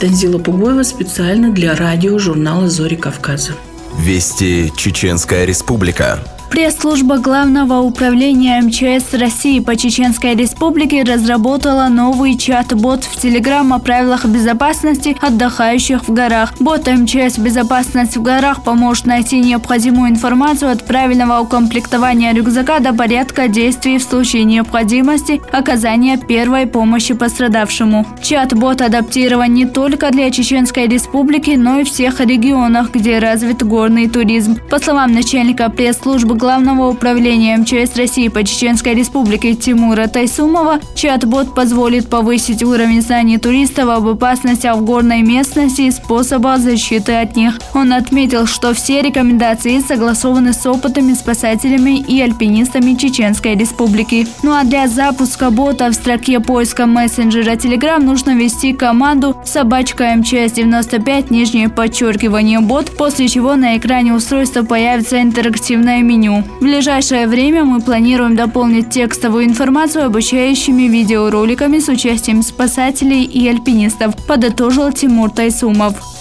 Танзила 0.00 0.38
Пугоева 0.38 0.82
специально 0.82 1.50
для 1.50 1.76
радио 1.76 2.18
журнала 2.18 2.68
«Зори 2.68 2.96
Кавказа». 2.96 3.52
Вести 3.98 4.72
Чеченская 4.76 5.44
Республика. 5.44 6.39
Пресс-служба 6.50 7.18
Главного 7.18 7.78
управления 7.78 8.60
МЧС 8.60 9.14
России 9.14 9.60
по 9.60 9.76
Чеченской 9.76 10.34
Республике 10.34 11.04
разработала 11.04 11.86
новый 11.86 12.36
чат-бот 12.36 13.04
в 13.04 13.20
Телеграм 13.20 13.72
о 13.72 13.78
правилах 13.78 14.24
безопасности 14.24 15.16
отдыхающих 15.20 16.08
в 16.08 16.12
горах. 16.12 16.54
Бот 16.58 16.88
МЧС 16.88 17.38
«Безопасность 17.38 18.16
в 18.16 18.22
горах» 18.22 18.64
поможет 18.64 19.06
найти 19.06 19.38
необходимую 19.38 20.10
информацию 20.10 20.72
от 20.72 20.84
правильного 20.84 21.38
укомплектования 21.38 22.34
рюкзака 22.34 22.80
до 22.80 22.92
порядка 22.92 23.46
действий 23.46 23.98
в 23.98 24.02
случае 24.02 24.42
необходимости 24.42 25.40
оказания 25.52 26.18
первой 26.18 26.66
помощи 26.66 27.14
пострадавшему. 27.14 28.04
Чат-бот 28.22 28.82
адаптирован 28.82 29.54
не 29.54 29.66
только 29.66 30.10
для 30.10 30.28
Чеченской 30.32 30.88
Республики, 30.88 31.52
но 31.52 31.78
и 31.78 31.84
всех 31.84 32.18
регионах, 32.20 32.90
где 32.92 33.20
развит 33.20 33.62
горный 33.62 34.08
туризм. 34.08 34.58
По 34.68 34.80
словам 34.80 35.12
начальника 35.12 35.70
пресс-службы 35.70 36.39
Главного 36.40 36.88
управления 36.88 37.54
МЧС 37.58 37.98
России 37.98 38.28
по 38.28 38.42
Чеченской 38.42 38.94
Республике 38.94 39.54
Тимура 39.54 40.06
Тайсумова, 40.06 40.80
чат-бот 40.94 41.54
позволит 41.54 42.08
повысить 42.08 42.62
уровень 42.62 43.02
знаний 43.02 43.36
туристов 43.36 43.90
об 43.90 44.08
опасностях 44.08 44.78
в 44.78 44.84
горной 44.86 45.20
местности 45.20 45.82
и 45.82 45.90
способа 45.90 46.56
защиты 46.56 47.12
от 47.12 47.36
них. 47.36 47.58
Он 47.74 47.92
отметил, 47.92 48.46
что 48.46 48.72
все 48.72 49.02
рекомендации 49.02 49.80
согласованы 49.80 50.54
с 50.54 50.64
опытными 50.64 51.12
спасателями 51.12 51.98
и 51.98 52.22
альпинистами 52.22 52.94
Чеченской 52.94 53.54
Республики. 53.54 54.26
Ну 54.42 54.54
а 54.54 54.64
для 54.64 54.88
запуска 54.88 55.50
бота 55.50 55.90
в 55.90 55.92
строке 55.92 56.40
поиска 56.40 56.86
мессенджера 56.86 57.52
Telegram 57.56 58.02
нужно 58.02 58.30
ввести 58.30 58.72
команду 58.72 59.36
собачка 59.44 60.14
МЧС 60.16 60.52
95 60.52 61.30
нижнее 61.30 61.68
подчеркивание 61.68 62.60
бот, 62.60 62.96
после 62.96 63.28
чего 63.28 63.56
на 63.56 63.76
экране 63.76 64.14
устройства 64.14 64.62
появится 64.62 65.20
интерактивное 65.20 66.00
меню 66.00 66.29
меню. 66.30 66.44
В 66.60 66.62
ближайшее 66.62 67.26
время 67.26 67.64
мы 67.64 67.80
планируем 67.80 68.36
дополнить 68.36 68.90
текстовую 68.90 69.44
информацию 69.44 70.06
обучающими 70.06 70.82
видеороликами 70.82 71.78
с 71.78 71.88
участием 71.88 72.42
спасателей 72.42 73.24
и 73.24 73.48
альпинистов, 73.48 74.14
подытожил 74.26 74.92
Тимур 74.92 75.30
Тайсумов. 75.30 76.19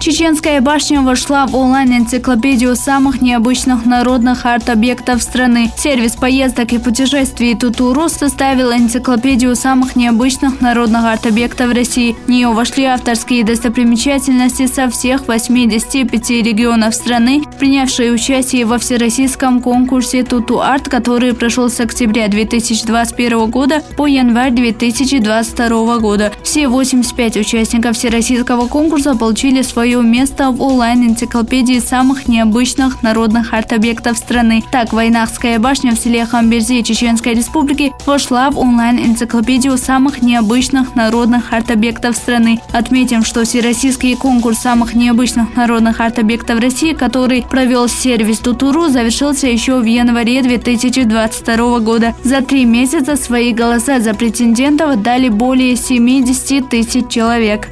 Чеченская 0.00 0.62
башня 0.62 1.02
вошла 1.02 1.46
в 1.46 1.54
онлайн-энциклопедию 1.54 2.74
самых 2.74 3.20
необычных 3.20 3.84
народных 3.84 4.46
арт-объектов 4.46 5.22
страны. 5.22 5.70
Сервис 5.76 6.12
поездок 6.12 6.72
и 6.72 6.78
путешествий 6.78 7.54
Тутуру 7.54 8.08
составил 8.08 8.72
энциклопедию 8.72 9.54
самых 9.54 9.96
необычных 9.96 10.62
народных 10.62 11.04
арт-объектов 11.04 11.74
России. 11.74 12.16
В 12.24 12.30
нее 12.30 12.48
вошли 12.48 12.84
авторские 12.84 13.44
достопримечательности 13.44 14.66
со 14.68 14.88
всех 14.88 15.28
85 15.28 16.30
регионов 16.30 16.94
страны, 16.94 17.42
принявшие 17.58 18.10
участие 18.10 18.64
во 18.64 18.78
всероссийском 18.78 19.60
конкурсе 19.60 20.22
Туту 20.22 20.62
Арт, 20.62 20.88
который 20.88 21.34
прошел 21.34 21.68
с 21.68 21.78
октября 21.78 22.28
2021 22.28 23.50
года 23.50 23.82
по 23.98 24.06
январь 24.06 24.52
2022 24.52 25.98
года. 25.98 26.32
Все 26.42 26.68
85 26.68 27.36
участников 27.36 27.98
всероссийского 27.98 28.66
конкурса 28.66 29.14
получили 29.14 29.60
свое 29.90 30.02
место 30.06 30.52
в 30.52 30.62
онлайн-энциклопедии 30.62 31.80
самых 31.80 32.28
необычных 32.28 33.02
народных 33.02 33.52
арт-объектов 33.52 34.18
страны. 34.18 34.62
Так, 34.70 34.92
Войнахская 34.92 35.58
башня 35.58 35.96
в 35.96 35.98
селе 35.98 36.24
Хамберзе 36.26 36.84
Чеченской 36.84 37.34
Республики 37.34 37.92
вошла 38.06 38.50
в 38.50 38.58
онлайн-энциклопедию 38.58 39.76
самых 39.76 40.22
необычных 40.22 40.94
народных 40.94 41.52
арт-объектов 41.52 42.14
страны. 42.14 42.60
Отметим, 42.72 43.24
что 43.24 43.44
Всероссийский 43.44 44.14
конкурс 44.14 44.58
самых 44.58 44.94
необычных 44.94 45.56
народных 45.56 46.00
арт-объектов 46.00 46.60
России, 46.60 46.92
который 46.92 47.42
провел 47.42 47.88
сервис 47.88 48.38
Тутуру, 48.38 48.90
завершился 48.90 49.48
еще 49.48 49.80
в 49.80 49.84
январе 49.84 50.40
2022 50.42 51.80
года. 51.80 52.14
За 52.22 52.42
три 52.42 52.64
месяца 52.64 53.16
свои 53.16 53.52
голоса 53.52 53.98
за 53.98 54.14
претендентов 54.14 55.02
дали 55.02 55.28
более 55.28 55.74
70 55.74 56.68
тысяч 56.68 57.08
человек. 57.08 57.66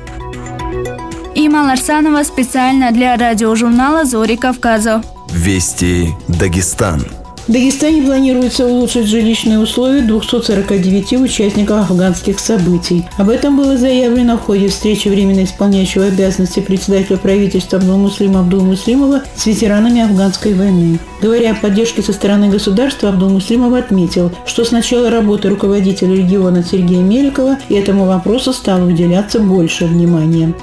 Има 1.35 1.63
Ларсанова 1.63 2.23
специально 2.25 2.91
для 2.91 3.17
радиожурнала 3.17 4.05
«Зори 4.05 4.37
Кавказа». 4.37 5.03
Вести 5.33 6.09
Дагестан. 6.29 7.05
В 7.47 7.53
Дагестане 7.53 8.03
планируется 8.03 8.67
улучшить 8.67 9.07
жилищные 9.07 9.59
условия 9.59 10.03
249 10.03 11.15
участников 11.15 11.91
афганских 11.91 12.41
событий. 12.41 13.07
Об 13.17 13.31
этом 13.31 13.57
было 13.57 13.79
заявлено 13.79 14.37
в 14.37 14.43
ходе 14.43 14.69
встречи 14.69 15.09
временно 15.09 15.45
исполняющего 15.45 16.05
обязанности 16.07 16.61
председателя 16.61 17.17
правительства 17.17 17.79
Абдул-Муслима 17.79 18.41
Абдул-Муслимова 18.41 19.23
с 19.35 19.47
ветеранами 19.47 20.03
афганской 20.03 20.53
войны. 20.53 20.99
Говоря 21.23 21.53
о 21.53 21.55
поддержке 21.55 22.03
со 22.03 22.13
стороны 22.13 22.51
государства, 22.51 23.09
Абдул-Муслимов 23.09 23.73
отметил, 23.73 24.31
что 24.45 24.67
с 24.67 24.71
начала 24.71 25.09
работы 25.09 25.49
руководителя 25.49 26.15
региона 26.15 26.63
Сергея 26.63 27.01
Меликова 27.03 27.57
этому 27.71 28.05
вопросу 28.05 28.53
стало 28.53 28.87
уделяться 28.87 29.41
больше 29.41 29.87
внимания. 29.87 30.55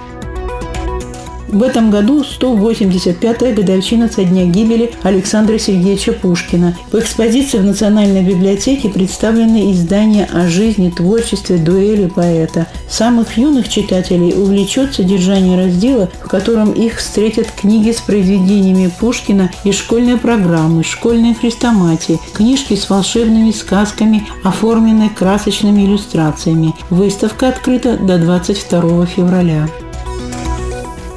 В 1.56 1.64
этом 1.64 1.90
году 1.90 2.22
185-я 2.22 3.54
годовщина 3.54 4.10
со 4.10 4.26
дня 4.26 4.44
гибели 4.44 4.92
Александра 5.04 5.58
Сергеевича 5.58 6.12
Пушкина. 6.12 6.76
В 6.92 7.00
экспозиции 7.00 7.60
в 7.60 7.64
Национальной 7.64 8.24
библиотеке 8.24 8.90
представлены 8.90 9.72
издания 9.72 10.28
о 10.34 10.50
жизни, 10.50 10.90
творчестве, 10.90 11.56
дуэли 11.56 12.08
поэта. 12.08 12.68
Самых 12.90 13.38
юных 13.38 13.70
читателей 13.70 14.34
увлечет 14.34 14.96
содержание 14.96 15.58
раздела, 15.58 16.10
в 16.22 16.28
котором 16.28 16.74
их 16.74 16.98
встретят 16.98 17.50
книги 17.52 17.92
с 17.92 18.02
произведениями 18.02 18.92
Пушкина 19.00 19.50
и 19.64 19.72
школьные 19.72 20.18
программы, 20.18 20.84
школьные 20.84 21.36
хрестоматии, 21.36 22.20
книжки 22.34 22.76
с 22.76 22.90
волшебными 22.90 23.52
сказками, 23.52 24.28
оформленные 24.44 25.10
красочными 25.10 25.84
иллюстрациями. 25.84 26.76
Выставка 26.90 27.48
открыта 27.48 27.96
до 27.96 28.18
22 28.18 29.06
февраля. 29.06 29.70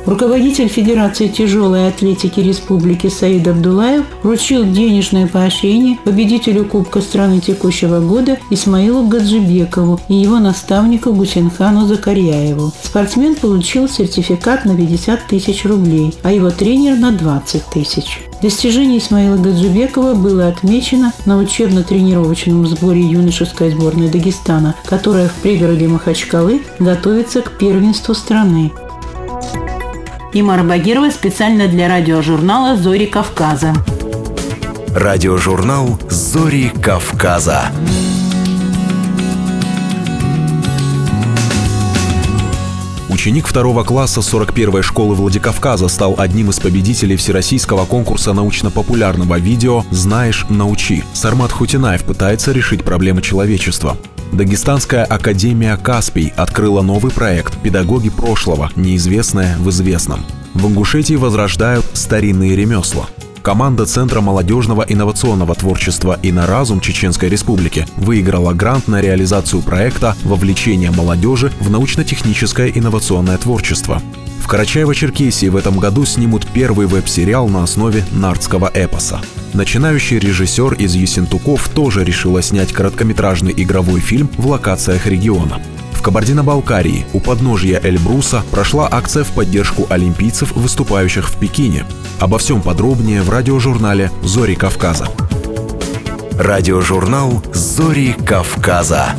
Руководитель 0.09 0.69
Федерации 0.69 1.29
тяжелой 1.29 1.87
атлетики 1.87 2.41
Республики 2.41 3.09
Саид 3.09 3.47
Абдулаев 3.47 4.07
вручил 4.23 4.65
денежное 4.65 5.27
поощрение 5.27 5.99
победителю 6.03 6.65
Кубка 6.65 7.03
страны 7.03 7.41
текущего 7.41 8.01
года 8.01 8.39
Исмаилу 8.49 9.07
Гаджибекову 9.07 10.01
и 10.09 10.15
его 10.15 10.39
наставнику 10.39 11.13
Гусинхану 11.13 11.85
Закарьяеву. 11.85 12.73
Спортсмен 12.83 13.35
получил 13.35 13.87
сертификат 13.87 14.65
на 14.65 14.75
50 14.75 15.27
тысяч 15.27 15.67
рублей, 15.67 16.15
а 16.23 16.33
его 16.33 16.49
тренер 16.49 16.97
на 16.97 17.13
20 17.13 17.65
тысяч. 17.67 18.21
Достижение 18.41 19.01
Исмаила 19.01 19.37
Гаджибекова 19.37 20.15
было 20.15 20.49
отмечено 20.49 21.13
на 21.27 21.37
учебно-тренировочном 21.37 22.67
сборе 22.67 23.03
юношеской 23.03 23.73
сборной 23.73 24.09
Дагестана, 24.09 24.75
которая 24.87 25.29
в 25.29 25.35
пригороде 25.43 25.87
Махачкалы 25.87 26.63
готовится 26.79 27.43
к 27.43 27.59
первенству 27.59 28.15
страны. 28.15 28.73
Имара 30.35 30.63
Багирова 30.63 31.11
специально 31.11 31.69
для 31.69 31.89
радиожурнала 31.89 32.77
«Зори 32.77 33.07
Кавказа». 33.07 33.75
Радиожурнал 34.95 35.99
«Зори 36.11 36.71
Кавказа». 36.83 37.71
Ученик 43.09 43.49
второго 43.49 43.85
класса 43.85 44.21
41-й 44.21 44.83
школы 44.83 45.15
Владикавказа 45.15 45.89
стал 45.89 46.15
одним 46.19 46.51
из 46.51 46.61
победителей 46.61 47.17
всероссийского 47.17 47.87
конкурса 47.87 48.35
научно-популярного 48.35 49.39
видео 49.39 49.83
«Знаешь, 49.91 50.45
научи». 50.51 51.05
Сармат 51.15 51.51
Хутинаев 51.51 52.05
пытается 52.05 52.53
решить 52.53 52.85
проблемы 52.85 53.23
человечества. 53.23 53.97
Дагестанская 54.33 55.05
академия 55.05 55.77
«Каспий» 55.77 56.33
открыла 56.37 56.83
новый 56.83 57.11
проект 57.11 57.59
«Педагоги 57.61 58.11
прошлого. 58.11 58.71
Неизвестное 58.77 59.57
в 59.59 59.71
известном». 59.71 60.25
В 60.55 60.67
Ингушетии 60.67 61.15
возрождают 61.15 61.87
старинные 61.95 62.55
ремесла. 62.55 63.07
Команда 63.43 63.87
Центра 63.87 64.21
молодежного 64.21 64.85
инновационного 64.87 65.55
творчества 65.55 66.19
и 66.23 66.31
на 66.33 66.47
разум 66.47 66.81
Чеченской 66.81 67.31
Республики 67.31 67.87
выиграла 67.97 68.53
грант 68.53 68.89
на 68.89 69.01
реализацию 69.01 69.63
проекта 69.63 70.15
«Вовлечение 70.25 70.91
молодежи 70.91 71.51
в 71.61 71.71
научно-техническое 71.71 72.71
инновационное 72.75 73.39
творчество». 73.39 74.03
В 74.49 74.51
Карачаево-Черкесии 74.51 75.51
в 75.51 75.57
этом 75.57 75.79
году 75.79 76.07
снимут 76.07 76.47
первый 76.47 76.87
веб-сериал 76.87 77.51
на 77.51 77.65
основе 77.65 78.03
нардского 78.13 78.71
эпоса. 78.73 79.21
Начинающий 79.53 80.19
режиссер 80.19 80.73
из 80.73 80.95
Ессентуков 80.95 81.69
тоже 81.69 82.03
решила 82.03 82.41
снять 82.41 82.73
короткометражный 82.73 83.53
игровой 83.55 84.01
фильм 84.01 84.31
в 84.39 84.47
локациях 84.47 85.07
региона. 85.07 85.61
В 85.93 86.01
Кабардино-Балкарии 86.01 87.05
у 87.13 87.21
подножья 87.21 87.79
Эльбруса 87.85 88.43
прошла 88.51 88.89
акция 88.91 89.23
в 89.23 89.33
поддержку 89.33 89.87
олимпийцев, 89.91 90.53
выступающих 90.53 91.29
в 91.29 91.37
Пекине. 91.39 91.85
Обо 92.19 92.39
всем 92.39 92.63
подробнее 92.63 93.21
в 93.21 93.29
радиожурнале 93.29 94.11
«Зори 94.23 94.55
Кавказа». 94.55 95.09
Радиожурнал 96.39 97.45
«Зори 97.53 98.17
Кавказа». 98.25 99.11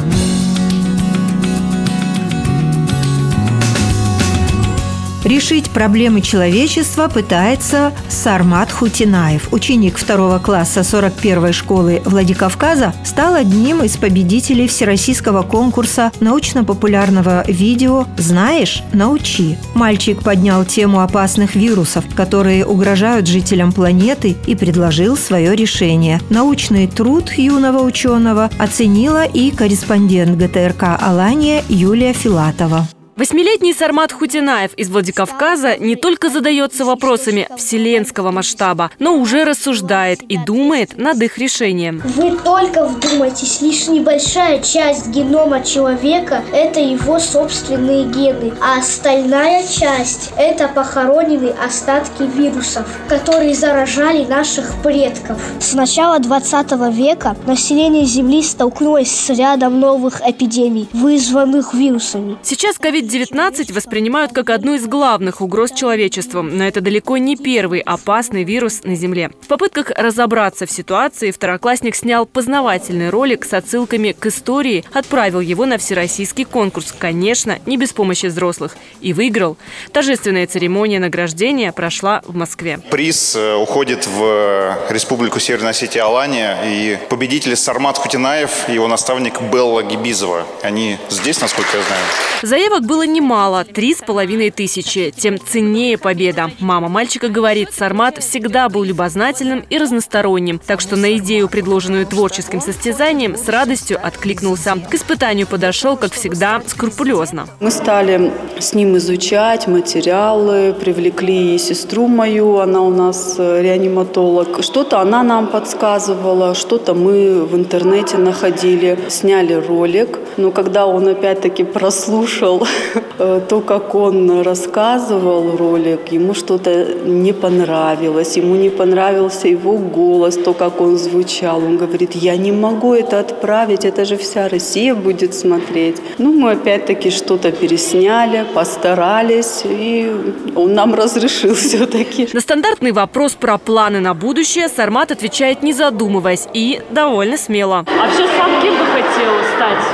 Решить 5.30 5.70
проблемы 5.70 6.22
человечества 6.22 7.08
пытается 7.08 7.94
Сармат 8.08 8.72
Хутинаев. 8.72 9.54
Ученик 9.54 10.00
второго 10.00 10.40
класса 10.40 10.80
41-й 10.80 11.54
школы 11.54 12.02
Владикавказа 12.04 12.96
стал 13.06 13.36
одним 13.36 13.84
из 13.84 13.96
победителей 13.96 14.68
всероссийского 14.68 15.44
конкурса 15.44 16.12
научно-популярного 16.20 17.44
видео 17.46 18.08
«Знаешь? 18.18 18.82
Научи». 18.92 19.56
Мальчик 19.76 20.20
поднял 20.24 20.66
тему 20.66 21.02
опасных 21.02 21.54
вирусов, 21.54 22.06
которые 22.16 22.66
угрожают 22.66 23.28
жителям 23.28 23.72
планеты 23.72 24.36
и 24.48 24.56
предложил 24.56 25.16
свое 25.16 25.56
решение. 25.56 26.20
Научный 26.32 26.88
труд 26.88 27.34
юного 27.34 27.84
ученого 27.84 28.50
оценила 28.58 29.26
и 29.26 29.52
корреспондент 29.52 30.40
ГТРК 30.40 30.98
«Алания» 31.00 31.64
Юлия 31.70 32.14
Филатова. 32.14 32.88
Восьмилетний 33.20 33.74
Сармат 33.74 34.14
Хутинаев 34.14 34.74
из 34.76 34.88
Владикавказа 34.88 35.76
не 35.76 35.98
только 35.98 36.30
задается 36.30 36.86
вопросами 36.86 37.50
вселенского 37.58 38.32
масштаба, 38.32 38.92
но 38.98 39.18
уже 39.18 39.44
рассуждает 39.44 40.22
и 40.22 40.38
думает 40.38 40.98
над 40.98 41.22
их 41.22 41.38
решением. 41.38 42.02
Вы 42.16 42.38
только 42.38 42.86
вдумайтесь, 42.86 43.60
лишь 43.60 43.90
небольшая 43.90 44.62
часть 44.62 45.08
генома 45.08 45.62
человека– 45.66 46.46
это 46.54 46.80
его 46.80 47.20
собственные 47.20 48.06
гены, 48.06 48.54
а 48.62 48.80
остальная 48.80 49.68
часть– 49.68 50.32
это 50.38 50.70
похороненные 50.70 51.52
остатки 51.52 52.24
вирусов, 52.24 52.88
которые 53.10 53.54
заражали 53.54 54.24
наших 54.24 54.82
предков. 54.82 55.42
С 55.60 55.74
начала 55.74 56.20
20 56.20 56.72
века 56.96 57.36
население 57.46 58.06
Земли 58.06 58.42
столкнулось 58.42 59.12
с 59.12 59.30
рядом 59.30 59.82
новых 59.82 60.22
эпидемий, 60.26 60.88
вызванных 60.94 61.74
вирусами. 61.74 62.38
Сейчас 62.44 62.78
COVID 62.78 63.09
COVID-19 63.10 63.74
воспринимают 63.74 64.34
как 64.34 64.52
одну 64.52 64.76
из 64.76 64.86
главных 64.86 65.42
угроз 65.42 65.72
человечеству, 65.72 66.44
но 66.44 66.64
это 66.64 66.80
далеко 66.80 67.18
не 67.18 67.36
первый 67.36 67.80
опасный 67.80 68.44
вирус 68.44 68.84
на 68.84 68.96
Земле. 68.96 69.32
В 69.42 69.48
попытках 69.48 69.90
разобраться 69.98 70.68
в 70.68 70.72
ситуации 70.72 71.32
второклассник 71.32 71.96
снял 71.96 72.28
познавательный 72.28 73.10
ролик 73.10 73.46
с 73.46 73.54
отсылками 73.54 74.12
к 74.12 74.28
истории, 74.28 74.86
отправил 74.94 75.40
его 75.40 75.66
на 75.66 75.80
всероссийский 75.80 76.46
конкурс, 76.46 76.94
конечно, 76.96 77.58
не 77.66 77.78
без 77.78 77.94
помощи 77.94 78.28
взрослых, 78.28 78.78
и 79.02 79.12
выиграл. 79.14 79.58
Торжественная 79.92 80.46
церемония 80.46 81.00
награждения 81.00 81.72
прошла 81.72 82.22
в 82.28 82.36
Москве. 82.36 82.80
Приз 82.92 83.36
э, 83.36 83.56
уходит 83.56 84.06
в 84.06 84.78
Республику 84.92 85.40
Северная 85.40 85.72
Осетия 85.72 86.04
Алания, 86.04 86.60
и 86.64 87.00
победитель 87.10 87.56
Сармат 87.56 87.98
Хутинаев 87.98 88.70
и 88.70 88.74
его 88.74 88.88
наставник 88.88 89.42
Белла 89.42 89.82
Гибизова. 89.82 90.46
Они 90.62 91.00
здесь, 91.10 91.42
насколько 91.42 91.76
я 91.76 91.84
знаю. 91.84 92.02
Заявок 92.44 92.84
было 92.84 92.99
немало– 93.04 93.66
три 93.74 93.94
с 93.94 94.00
половиной 94.00 94.52
тысячи. 94.52 95.14
Тем 95.16 95.40
ценнее 95.40 95.98
победа. 95.98 96.52
Мама 96.60 96.90
мальчика 96.90 97.30
говорит, 97.30 97.74
Сармат 97.74 98.18
всегда 98.18 98.70
был 98.70 98.84
любознательным 98.84 99.64
и 99.70 99.78
разносторонним, 99.78 100.60
так 100.60 100.82
что 100.82 100.96
на 100.96 101.18
идею, 101.18 101.48
предложенную 101.50 102.06
творческим 102.06 102.62
состязанием, 102.62 103.38
с 103.38 103.48
радостью 103.48 104.00
откликнулся. 104.02 104.76
К 104.90 104.96
испытанию 104.96 105.48
подошел, 105.48 105.98
как 105.98 106.14
всегда, 106.14 106.62
скрупулезно. 106.66 107.48
Мы 107.60 107.72
стали 107.72 108.32
с 108.60 108.74
ним 108.74 108.98
изучать 108.98 109.68
материалы, 109.68 110.74
привлекли 110.74 111.58
сестру 111.58 112.08
мою, 112.08 112.58
она 112.58 112.82
у 112.82 112.90
нас 112.90 113.36
э, 113.38 113.62
реаниматолог. 113.62 114.64
Что-то 114.64 115.00
она 115.00 115.24
нам 115.24 115.48
подсказывала, 115.48 116.56
что-то 116.56 116.94
мы 116.94 117.46
в 117.46 117.56
интернете 117.56 118.18
находили, 118.18 118.98
сняли 119.10 119.54
ролик. 119.54 120.20
Но 120.38 120.52
когда 120.52 120.86
он 120.86 121.08
опять-таки 121.08 121.64
прослушал 121.64 122.68
то, 123.18 123.62
как 123.62 123.96
он 123.96 124.42
рассказывал 124.42 125.58
ролик, 125.58 126.12
ему 126.12 126.34
что-то 126.34 126.86
не 127.06 127.34
понравилось, 127.34 128.38
ему 128.38 128.56
не 128.56 128.70
понравился 128.70 129.48
его 129.48 129.78
голос, 129.78 130.36
то, 130.36 130.54
как 130.54 130.82
он 130.82 130.98
звучал. 130.98 131.58
Он 131.58 131.78
говорит, 131.78 132.16
я 132.16 132.38
не 132.38 132.52
могу 132.52 132.94
это 132.94 133.20
отправить, 133.20 133.86
это 133.86 134.06
же 134.06 134.18
вся 134.18 134.50
Россия 134.50 134.96
будет 134.96 135.34
смотреть. 135.34 135.98
Ну, 136.18 136.34
мы 136.34 136.52
опять-таки 136.52 137.10
что-то 137.12 137.52
пересняли, 137.52 138.46
постарались, 138.54 139.64
и 139.66 140.12
он 140.56 140.74
нам 140.74 140.94
разрешил 140.94 141.56
все-таки. 141.56 142.30
На 142.34 142.42
стандартный 142.42 142.92
вопрос 142.92 143.34
про 143.34 143.58
планы 143.58 144.00
на 144.00 144.14
будущее 144.14 144.70
Сармат 144.70 145.12
отвечает, 145.12 145.64
не 145.64 145.74
задумываясь, 145.74 146.48
и 146.54 146.82
довольно 146.92 147.38
смело. 147.38 147.86
А 147.88 148.06
вообще 148.06 148.28
сам 148.38 148.62
кем 148.62 148.74
бы 148.74 148.86
хотел 148.86 149.32
стать? 149.56 149.86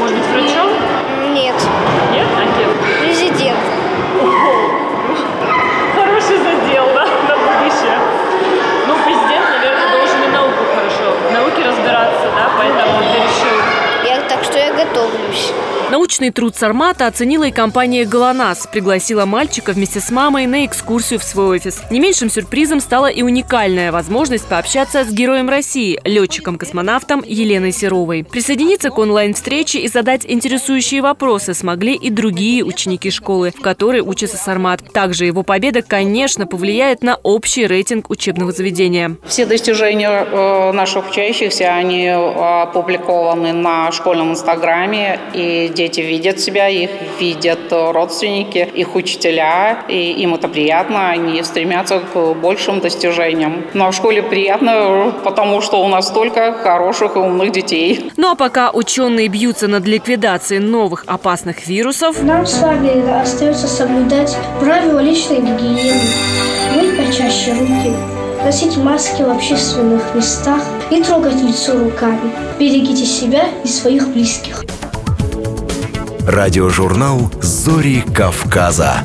Может 0.00 0.16
быть, 0.16 0.26
врачом? 0.32 1.09
Нет. 2.12 2.12
Нет? 2.12 2.28
А 2.36 2.44
кем? 2.58 2.70
Президент. 3.00 3.58
Хороший 5.94 6.38
задел, 6.38 6.86
да, 6.94 7.06
на 7.28 7.36
будущее. 7.36 7.98
Ну, 8.86 8.94
президент, 9.04 9.50
наверное, 9.50 9.90
должен 9.92 10.22
и 10.22 10.28
науку 10.28 10.64
хорошо, 10.74 11.16
в 11.28 11.32
науке 11.32 11.62
разбираться, 11.68 12.26
да, 12.36 12.50
поэтому 12.56 12.98
ты 13.00 13.18
решил. 13.18 13.58
Я, 14.04 14.20
так 14.28 14.44
что 14.44 14.58
я 14.58 14.72
готовлюсь. 14.72 15.52
Научный 15.90 16.30
труд 16.30 16.54
Сармата 16.54 17.08
оценила 17.08 17.48
и 17.48 17.50
компания 17.50 18.04
«ГЛОНАСС». 18.04 18.68
Пригласила 18.68 19.24
мальчика 19.24 19.72
вместе 19.72 19.98
с 19.98 20.12
мамой 20.12 20.46
на 20.46 20.64
экскурсию 20.64 21.18
в 21.18 21.24
свой 21.24 21.56
офис. 21.56 21.82
Не 21.90 21.98
меньшим 21.98 22.30
сюрпризом 22.30 22.78
стала 22.78 23.06
и 23.08 23.22
уникальная 23.22 23.90
возможность 23.90 24.46
пообщаться 24.46 25.02
с 25.02 25.12
героем 25.12 25.48
России, 25.50 26.00
летчиком-космонавтом 26.04 27.24
Еленой 27.26 27.72
Серовой. 27.72 28.22
Присоединиться 28.22 28.90
к 28.90 28.98
онлайн-встрече 28.98 29.80
и 29.80 29.88
задать 29.88 30.24
интересующие 30.24 31.02
вопросы 31.02 31.54
смогли 31.54 31.96
и 31.96 32.08
другие 32.08 32.62
ученики 32.62 33.10
школы, 33.10 33.50
в 33.50 33.60
которой 33.60 34.00
учится 34.00 34.36
Сармат. 34.36 34.92
Также 34.92 35.24
его 35.24 35.42
победа, 35.42 35.82
конечно, 35.82 36.46
повлияет 36.46 37.02
на 37.02 37.16
общий 37.16 37.66
рейтинг 37.66 38.10
учебного 38.10 38.52
заведения. 38.52 39.16
Все 39.26 39.44
достижения 39.44 40.08
э, 40.08 40.70
наших 40.70 41.10
учащихся, 41.10 41.74
они 41.74 42.04
э, 42.04 42.62
опубликованы 42.62 43.52
на 43.52 43.90
школьном 43.90 44.30
инстаграме, 44.30 45.18
и 45.34 45.72
дети 45.80 46.00
видят 46.00 46.38
себя, 46.38 46.68
их 46.68 46.90
видят 47.18 47.60
родственники, 47.70 48.68
их 48.74 48.94
учителя, 48.94 49.82
и 49.88 50.12
им 50.12 50.34
это 50.34 50.46
приятно, 50.46 51.08
они 51.08 51.42
стремятся 51.42 52.00
к 52.00 52.34
большим 52.34 52.80
достижениям. 52.80 53.64
Но 53.72 53.90
в 53.90 53.94
школе 53.94 54.22
приятно, 54.22 55.14
потому 55.24 55.62
что 55.62 55.82
у 55.82 55.88
нас 55.88 56.08
столько 56.08 56.52
хороших 56.52 57.16
и 57.16 57.18
умных 57.18 57.52
детей. 57.52 58.12
Ну 58.18 58.32
а 58.32 58.34
пока 58.34 58.70
ученые 58.70 59.28
бьются 59.28 59.68
над 59.68 59.86
ликвидацией 59.86 60.60
новых 60.60 61.04
опасных 61.06 61.66
вирусов, 61.66 62.22
Нам 62.22 62.44
с 62.44 62.60
вами 62.60 62.92
остается 63.22 63.66
соблюдать 63.66 64.36
правила 64.60 65.00
личной 65.00 65.38
гигиены, 65.38 66.02
мыть 66.74 66.96
почаще 66.98 67.52
руки, 67.52 67.94
носить 68.44 68.76
маски 68.76 69.22
в 69.22 69.30
общественных 69.30 70.14
местах 70.14 70.62
и 70.90 71.02
трогать 71.02 71.40
лицо 71.42 71.72
руками. 71.78 72.30
Берегите 72.58 73.06
себя 73.06 73.46
и 73.64 73.68
своих 73.68 74.08
близких. 74.08 74.62
Радиожурнал 76.26 77.30
«Зори 77.40 78.04
Кавказа». 78.14 79.02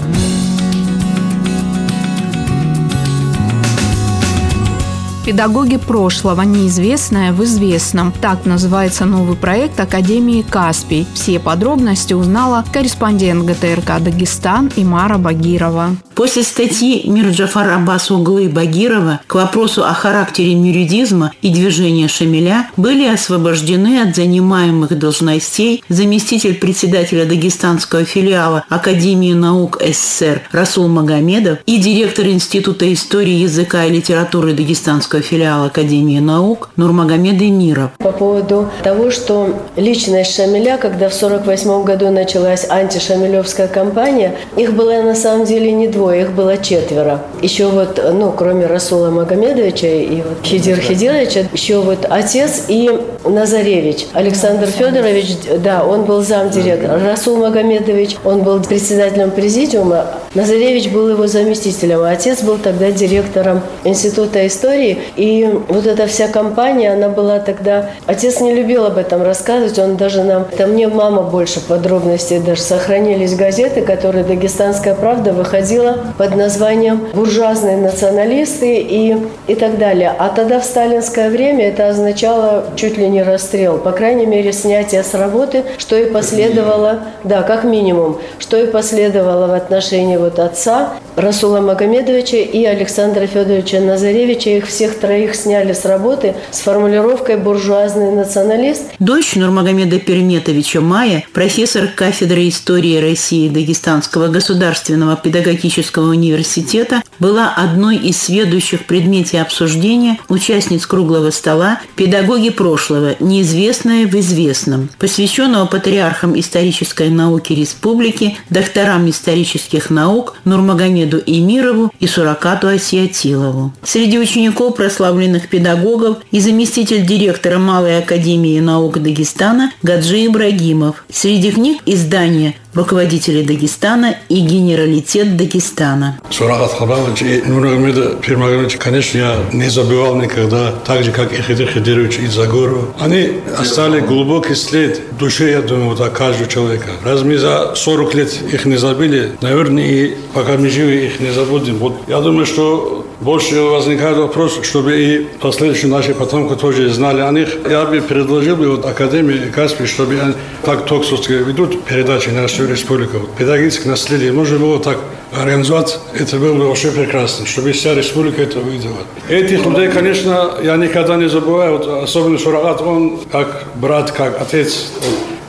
Педагоги 5.26 5.78
прошлого, 5.78 6.44
неизвестное 6.44 7.34
в 7.34 7.44
известном. 7.44 8.14
Так 8.22 8.46
называется 8.46 9.06
новый 9.06 9.36
проект 9.36 9.80
Академии 9.80 10.46
Каспий. 10.48 11.08
Все 11.16 11.40
подробности 11.40 12.14
узнала 12.14 12.64
корреспондент 12.72 13.44
ГТРК 13.44 14.04
Дагестан 14.04 14.72
Имара 14.76 15.18
Багирова. 15.18 15.96
После 16.14 16.44
статьи 16.44 17.10
Мирджафар 17.10 17.72
Аббас 17.72 18.12
Углы 18.12 18.48
Багирова 18.50 19.20
к 19.26 19.34
вопросу 19.34 19.84
о 19.84 19.94
характере 19.94 20.54
мюридизма 20.54 21.32
и 21.42 21.50
движения 21.50 22.08
Шамиля 22.08 22.70
были 22.78 23.06
освобождены 23.06 24.02
от 24.02 24.16
занимаемых 24.16 24.98
должностей 24.98 25.84
заместитель 25.90 26.54
председателя 26.54 27.26
дагестанского 27.26 28.06
филиала 28.06 28.64
Академии 28.70 29.34
наук 29.34 29.82
СССР 29.82 30.44
Расул 30.52 30.88
Магомедов 30.88 31.58
и 31.66 31.78
директор 31.78 32.28
Института 32.28 32.94
истории 32.94 33.40
языка 33.40 33.86
и 33.86 33.92
литературы 33.92 34.54
Дагестанского 34.54 35.15
филиала 35.22 35.66
Академии 35.66 36.20
наук 36.20 36.70
Нурмагомед 36.78 37.42
Эмиров. 37.42 37.92
По 37.98 38.12
поводу 38.12 38.70
того, 38.84 39.12
что 39.12 39.50
личность 39.76 40.34
Шамиля, 40.36 40.78
когда 40.78 41.10
в 41.10 41.16
1948 41.16 41.84
году 41.84 42.10
началась 42.10 42.66
антишамилевская 42.70 43.68
кампания, 43.68 44.36
их 44.56 44.74
было 44.74 45.02
на 45.02 45.16
самом 45.16 45.46
деле 45.46 45.72
не 45.72 45.88
двое 45.88 46.06
двое, 46.06 46.22
их 46.22 46.32
было 46.32 46.58
четверо. 46.58 47.22
Еще 47.42 47.68
вот, 47.68 48.00
ну, 48.14 48.32
кроме 48.32 48.68
Расула 48.68 49.10
Магомедовича 49.10 49.88
и 49.88 50.22
вот 50.22 50.44
Хидир 50.44 50.80
Хидировича, 50.80 51.46
еще 51.52 51.80
вот 51.80 52.06
отец 52.10 52.66
и 52.68 52.92
Назаревич. 53.26 54.06
Александр 54.14 54.68
Федорович, 54.68 55.38
да, 55.64 55.84
он 55.84 56.04
был 56.04 56.22
замдиректора. 56.22 57.00
Расул 57.00 57.38
Магомедович, 57.38 58.18
он 58.24 58.44
был 58.44 58.62
председателем 58.62 59.32
президиума. 59.32 60.06
Назаревич 60.36 60.90
был 60.90 61.10
его 61.10 61.28
заместителем. 61.28 62.02
А 62.02 62.12
отец 62.12 62.42
был 62.44 62.58
тогда 62.58 62.92
директором 62.92 63.62
Института 63.84 64.46
истории. 64.46 65.00
И 65.16 65.50
вот 65.68 65.86
эта 65.86 66.08
вся 66.08 66.28
компания, 66.28 66.94
она 66.94 67.10
была 67.10 67.40
тогда... 67.40 67.92
Отец 68.06 68.40
не 68.42 68.54
любил 68.54 68.86
об 68.86 68.98
этом 68.98 69.22
рассказывать. 69.24 69.78
Он 69.80 69.98
даже 69.98 70.24
нам... 70.24 70.46
Это 70.52 70.68
мне 70.68 70.88
мама 70.88 71.22
больше 71.24 71.60
подробностей 71.60 72.40
даже 72.40 72.62
сохранились 72.62 73.36
газеты, 73.36 73.82
которые 73.82 74.24
«Дагестанская 74.24 74.96
правда» 74.96 75.34
выходила 75.34 75.98
под 76.18 76.36
названием 76.36 77.08
«буржуазные 77.14 77.78
националисты» 77.78 78.78
и, 78.80 79.16
и 79.48 79.56
так 79.56 79.78
далее. 79.78 80.14
А 80.18 80.30
тогда 80.30 80.60
в 80.60 80.66
сталинское 80.66 81.30
время 81.30 81.70
это 81.70 81.90
означало 81.90 82.66
чуть 82.76 82.98
ли 82.98 83.08
не 83.08 83.24
расстрел, 83.24 83.78
по 83.78 83.92
крайней 83.92 84.26
мере, 84.26 84.52
снятие 84.54 85.04
с 85.04 85.14
работы, 85.14 85.64
что 85.78 85.96
и 85.96 86.06
последовало, 86.12 87.00
да, 87.24 87.42
как 87.44 87.64
минимум, 87.64 88.20
что 88.40 88.58
и 88.58 88.68
последовало 88.68 89.48
в 89.48 89.54
отношении 89.54 90.18
вот 90.18 90.40
отца 90.40 90.94
Расула 91.16 91.62
Магомедовича 91.62 92.38
и 92.38 92.66
Александра 92.66 93.26
Федоровича 93.26 93.80
Назаревича. 93.80 94.50
Их 94.50 94.68
всех 94.68 94.95
троих 94.96 95.36
сняли 95.36 95.74
с 95.74 95.86
работы 95.86 96.36
с 96.52 96.60
формулировкой 96.60 97.38
«буржуазный 97.38 98.12
националист». 98.12 98.84
Дочь 99.00 99.36
Нурмагомеда 99.36 100.00
Перметовича 100.00 100.82
Майя, 100.82 101.24
профессор 101.34 101.88
кафедры 101.88 102.48
истории 102.48 102.98
России 102.98 103.50
Дагестанского 103.50 104.28
государственного 104.28 105.16
педагогического 105.16 106.10
университета 106.10 107.02
была 107.20 107.54
одной 107.56 107.98
из 107.98 108.18
сведущих 108.18 108.82
в 108.82 108.86
предмете 108.86 109.42
обсуждения 109.42 110.18
участниц 110.30 110.86
круглого 110.86 111.32
стола 111.32 111.80
«Педагоги 111.96 112.50
прошлого. 112.50 113.16
Неизвестное 113.20 114.08
в 114.08 114.16
известном», 114.16 114.90
посвященного 115.00 115.66
патриархам 115.66 116.38
исторической 116.40 117.10
науки 117.10 117.54
республики, 117.54 118.38
докторам 118.50 119.10
исторических 119.10 119.90
наук 119.90 120.36
Нурмагомеду 120.46 121.22
Эмирову 121.26 121.92
и 122.00 122.08
Суракату 122.08 122.68
Асиатилову. 122.68 123.74
Среди 123.84 124.20
учеников 124.20 124.76
прославленных 124.86 125.50
педагогов 125.50 126.18
и 126.30 126.40
заместитель 126.40 127.04
директора 127.08 127.58
Малой 127.58 127.98
академии 127.98 128.60
наук 128.60 129.00
Дагестана 129.00 129.72
Гаджи 129.82 130.28
Ибрагимов. 130.28 131.06
Среди 131.12 131.50
книг 131.50 131.82
издания 131.88 132.54
руководители 132.76 133.42
Дагестана 133.42 134.18
и 134.30 134.42
генералитет 134.42 135.38
Дагестана. 135.38 136.20
Сурагат 136.30 136.74
Хабалович 136.74 137.22
и 137.22 137.42
Нурагомеда 137.46 138.16
Пирмагомедович, 138.22 138.78
конечно, 138.78 139.18
я 139.18 139.38
не 139.54 139.70
забывал 139.70 140.16
никогда, 140.16 140.72
так 140.86 141.04
же, 141.04 141.12
как 141.12 141.34
и 141.34 141.42
Хидр 141.42 141.68
Хидирович 141.68 142.20
и 142.20 142.28
Загору. 142.28 142.94
Они 143.00 143.40
оставили 143.58 144.02
глубокий 144.02 144.56
след 144.56 145.02
в 145.12 145.18
душе, 145.18 145.52
я 145.52 145.62
думаю, 145.62 145.96
вот 145.96 146.10
каждого 146.10 146.50
человека. 146.50 146.88
Раз 147.04 147.24
мы 147.24 147.38
за 147.38 147.74
40 147.76 148.14
лет 148.16 148.34
их 148.52 148.66
не 148.66 148.76
забили, 148.76 149.32
наверное, 149.42 149.84
и 149.84 150.16
пока 150.34 150.58
мы 150.58 150.70
живы, 150.70 151.06
их 151.06 151.20
не 151.20 151.32
забудем. 151.32 151.78
Вот 151.78 151.96
я 152.08 152.20
думаю, 152.20 152.46
что 152.46 153.06
больше 153.22 153.62
возникает 153.62 154.18
вопрос, 154.18 154.60
чтобы 154.64 155.00
и 155.00 155.28
последующие 155.40 155.90
наши 155.90 156.14
потомки 156.14 156.60
тоже 156.60 156.90
знали 156.90 157.22
о 157.22 157.32
них. 157.32 157.50
Я 157.70 157.86
бы 157.86 158.02
предложил 158.02 158.56
бы 158.56 158.70
вот 158.70 158.86
Академии 158.86 159.50
Каспий, 159.50 159.86
чтобы 159.86 160.20
они 160.20 160.34
так 160.64 160.86
токсовские 160.86 161.40
ведут 161.40 161.84
передачи 161.86 162.30
на 162.30 162.48
всю 162.66 162.72
республику. 162.72 163.20
Педагогическое 163.38 163.90
наследие 163.90 164.32
можно 164.32 164.58
было 164.58 164.80
так 164.80 164.98
организовать, 165.32 166.00
это 166.14 166.38
было 166.38 166.54
бы 166.54 166.68
вообще 166.68 166.92
прекрасно, 166.92 167.46
чтобы 167.46 167.72
вся 167.72 167.94
республика 167.94 168.42
это 168.42 168.60
увидела. 168.60 168.98
Этих 169.30 169.66
людей, 169.66 169.90
конечно, 169.90 170.52
я 170.64 170.76
никогда 170.78 171.16
не 171.18 171.30
забываю, 171.30 171.78
вот, 171.78 172.04
особенно 172.04 172.38
Шурагат, 172.38 172.82
он 172.82 173.20
как 173.32 173.66
брат, 173.76 174.12
как 174.12 174.42
отец. 174.42 174.92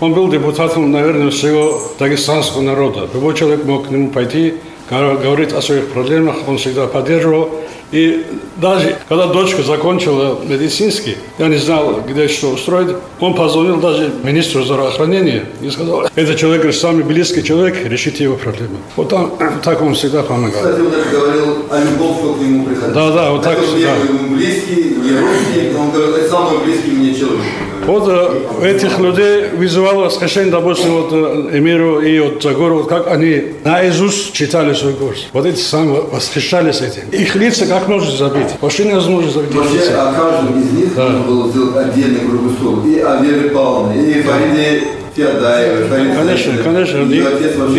Он 0.01 0.13
был 0.13 0.29
депутатом, 0.29 0.93
наверное, 0.93 1.31
всего 1.31 1.81
дагестанского 1.99 2.63
народа. 2.63 3.09
Любой 3.15 3.35
человек 3.35 3.65
мог 3.65 3.87
к 3.87 3.91
нему 3.91 4.11
пойти, 4.11 4.55
говорит 4.91 5.53
о 5.53 5.63
своих 5.63 5.89
проблемах, 5.89 6.37
он 6.47 6.59
всегда 6.59 6.87
поддерживал. 6.87 7.51
И 7.93 8.27
даже 8.57 8.97
когда 9.09 9.27
дочка 9.27 9.63
закончила 9.63 10.39
медицинский, 10.45 11.17
я 11.39 11.49
не 11.49 11.57
знал, 11.57 12.03
где 12.07 12.27
что 12.29 12.49
устроить, 12.49 12.97
он 13.21 13.35
позвонил 13.35 13.77
даже 13.77 14.13
министру 14.23 14.65
здравоохранения 14.65 15.45
и 15.61 15.71
сказал, 15.71 16.09
этот 16.15 16.37
человек 16.37 16.75
самый 16.75 17.05
близкий 17.05 17.45
человек, 17.45 17.77
решите 17.85 18.25
его 18.25 18.37
проблемы. 18.37 18.77
Вот 18.97 19.09
там, 19.09 19.33
так 19.63 19.81
он 19.83 19.95
всегда 19.95 20.23
помогал. 20.23 20.63
Кстати, 20.63 20.81
он 20.81 20.91
даже 20.91 21.11
говорил 21.11 21.67
о 21.71 21.81
любовь, 21.81 22.17
как 22.23 22.39
к 22.39 22.41
нему 22.41 22.65
приходил. 22.65 22.95
Да, 22.95 23.11
да, 23.13 23.31
вот 23.31 23.43
так. 23.43 23.59
Я 23.77 23.95
ему 23.97 24.35
близкий, 24.37 24.97
не 25.03 25.19
родственник, 25.19 25.79
он 25.79 25.91
говорит, 25.91 26.17
это 26.17 26.31
самый 26.31 26.65
близкий 26.65 26.91
мне 26.91 27.15
человек. 27.15 27.43
Вот 27.87 28.63
этих 28.63 28.99
людей 28.99 29.49
вызывало 29.57 30.07
восхищение, 30.07 30.51
допустим, 30.51 30.91
вот 30.91 31.09
э, 31.13 31.59
Эмиру 31.59 32.01
и 32.01 32.19
вот 32.19 32.43
Загору, 32.43 32.79
вот 32.79 32.89
как 32.89 33.07
они 33.11 33.43
наизусть 33.65 34.33
читали 34.33 34.75
свой 34.75 34.95
курс. 34.95 35.27
Вот 35.33 35.47
эти 35.47 35.61
сами 35.61 35.99
восхищались 36.11 36.81
этим. 36.81 37.09
Их 37.13 37.35
лица 37.37 37.67
как 37.67 37.87
можно 37.89 38.11
забить? 38.11 38.49
Вообще 38.61 38.85
невозможно 38.85 39.31
забить. 39.31 39.55
Вообще 39.55 39.95
о 39.95 40.13
каждом 40.13 40.61
из 40.61 40.73
них 40.73 40.95
да. 40.97 41.09
нужно 41.09 41.27
было 41.27 41.49
сделать 41.51 41.77
отдельный 41.77 42.21
круглый 42.21 42.53
стол. 42.55 42.85
И 42.87 42.99
о 42.99 43.23
Вере 43.23 43.51
Павловне, 43.51 44.11
и 44.11 44.23
Фариде 44.23 44.83
Феодаева, 45.15 45.87
Фариде 45.87 46.15
Конечно, 46.15 46.53
конечно. 46.63 46.99
Ни, 46.99 47.17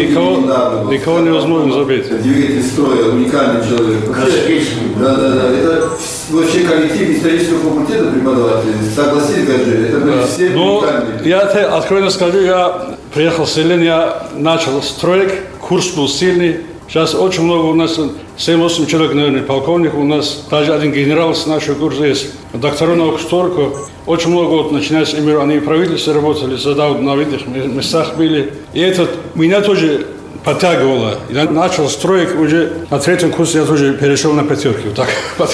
никого, 0.01 0.91
никого 0.91 1.19
невозможно 1.19 1.73
забить. 1.73 2.21
Двигатель 2.21 2.63
строя, 2.63 3.11
уникальный 3.11 3.67
человек. 3.67 4.07
Вообще, 4.07 4.61
да, 4.99 5.15
да, 5.15 5.29
да. 5.29 5.49
Это 5.49 5.89
вообще 6.29 6.61
коллектив 6.61 7.09
исторического 7.09 7.59
факультета 7.59 8.11
преподавателей. 8.11 8.73
Согласись, 8.95 9.45
Гаджи, 9.45 9.87
это 9.87 9.99
были 9.99 10.15
да. 10.15 10.27
все 10.27 10.49
ну. 10.49 10.83
Я 11.23 11.41
откровенно 11.41 12.09
скажу, 12.09 12.41
я 12.41 12.97
приехал 13.13 13.45
в 13.45 13.49
селение, 13.49 13.85
я 13.85 14.27
начал 14.35 14.81
строить, 14.81 15.31
курс 15.59 15.89
был 15.91 16.07
сильный. 16.07 16.57
Сейчас 16.87 17.13
очень 17.13 17.43
много 17.43 17.65
у 17.65 17.73
нас, 17.73 17.99
7-8 18.37 18.85
человек, 18.85 19.13
наверное, 19.13 19.43
полковник, 19.43 19.93
у 19.93 20.03
нас 20.03 20.45
даже 20.49 20.73
один 20.73 20.93
генерал 20.93 21.35
с 21.35 21.45
нашего 21.45 21.75
курса 21.75 22.05
есть. 22.05 22.27
Докторы 22.53 22.95
наук 22.95 23.19
столько. 23.19 23.71
Очень 24.05 24.29
много, 24.29 24.51
вот, 24.51 24.71
начиная 24.71 25.03
с 25.03 25.13
Эмира, 25.13 25.41
они 25.41 25.59
в 25.59 25.65
правительстве 25.65 26.13
работали, 26.13 26.55
задав 26.55 27.01
на 27.01 27.13
видных 27.17 27.45
местах 27.45 28.15
были. 28.15 28.53
И 28.73 28.79
этот, 28.79 29.09
меня 29.35 29.59
тоже 29.59 30.07
подтягивало. 30.47 31.19
Я 31.29 31.43
начал 31.43 31.89
строить 31.89 32.33
уже 32.33 32.71
на 32.89 32.99
третьем 32.99 33.31
курсе, 33.31 33.57
я 33.57 33.65
тоже 33.65 33.93
перешел 33.95 34.31
на 34.31 34.43
пятерки. 34.43 34.87
Вот 34.87 34.95
так 34.95 35.09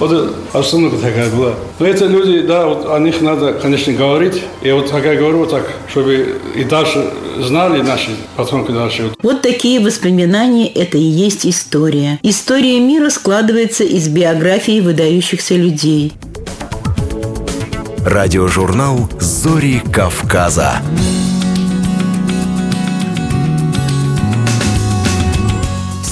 Вот 0.00 0.34
обстановка 0.52 0.96
такая 0.96 1.30
была. 1.30 1.52
Но 1.78 1.86
это 1.86 2.06
люди, 2.06 2.40
да, 2.40 2.66
вот 2.66 2.90
о 2.90 2.98
них 2.98 3.20
надо, 3.20 3.52
конечно, 3.52 3.92
говорить. 3.92 4.42
И 4.60 4.72
вот 4.72 4.90
как 4.90 5.04
я 5.04 5.14
говорю, 5.14 5.38
вот 5.38 5.50
так, 5.50 5.70
чтобы 5.88 6.36
и 6.56 6.64
дальше 6.64 7.12
знали 7.38 7.80
наши 7.80 8.10
потомки 8.36 8.72
дальше. 8.72 9.12
Вот 9.22 9.40
такие 9.40 9.78
воспоминания– 9.78 10.66
это 10.74 10.98
и 10.98 11.02
есть 11.02 11.46
история. 11.46 12.18
История 12.24 12.80
мира 12.80 13.08
складывается 13.08 13.84
из 13.84 14.08
биографий 14.08 14.80
выдающихся 14.80 15.54
людей. 15.54 16.12
Радиожурнал 18.04 19.08
«Зори 19.20 19.80
Кавказа». 19.92 20.82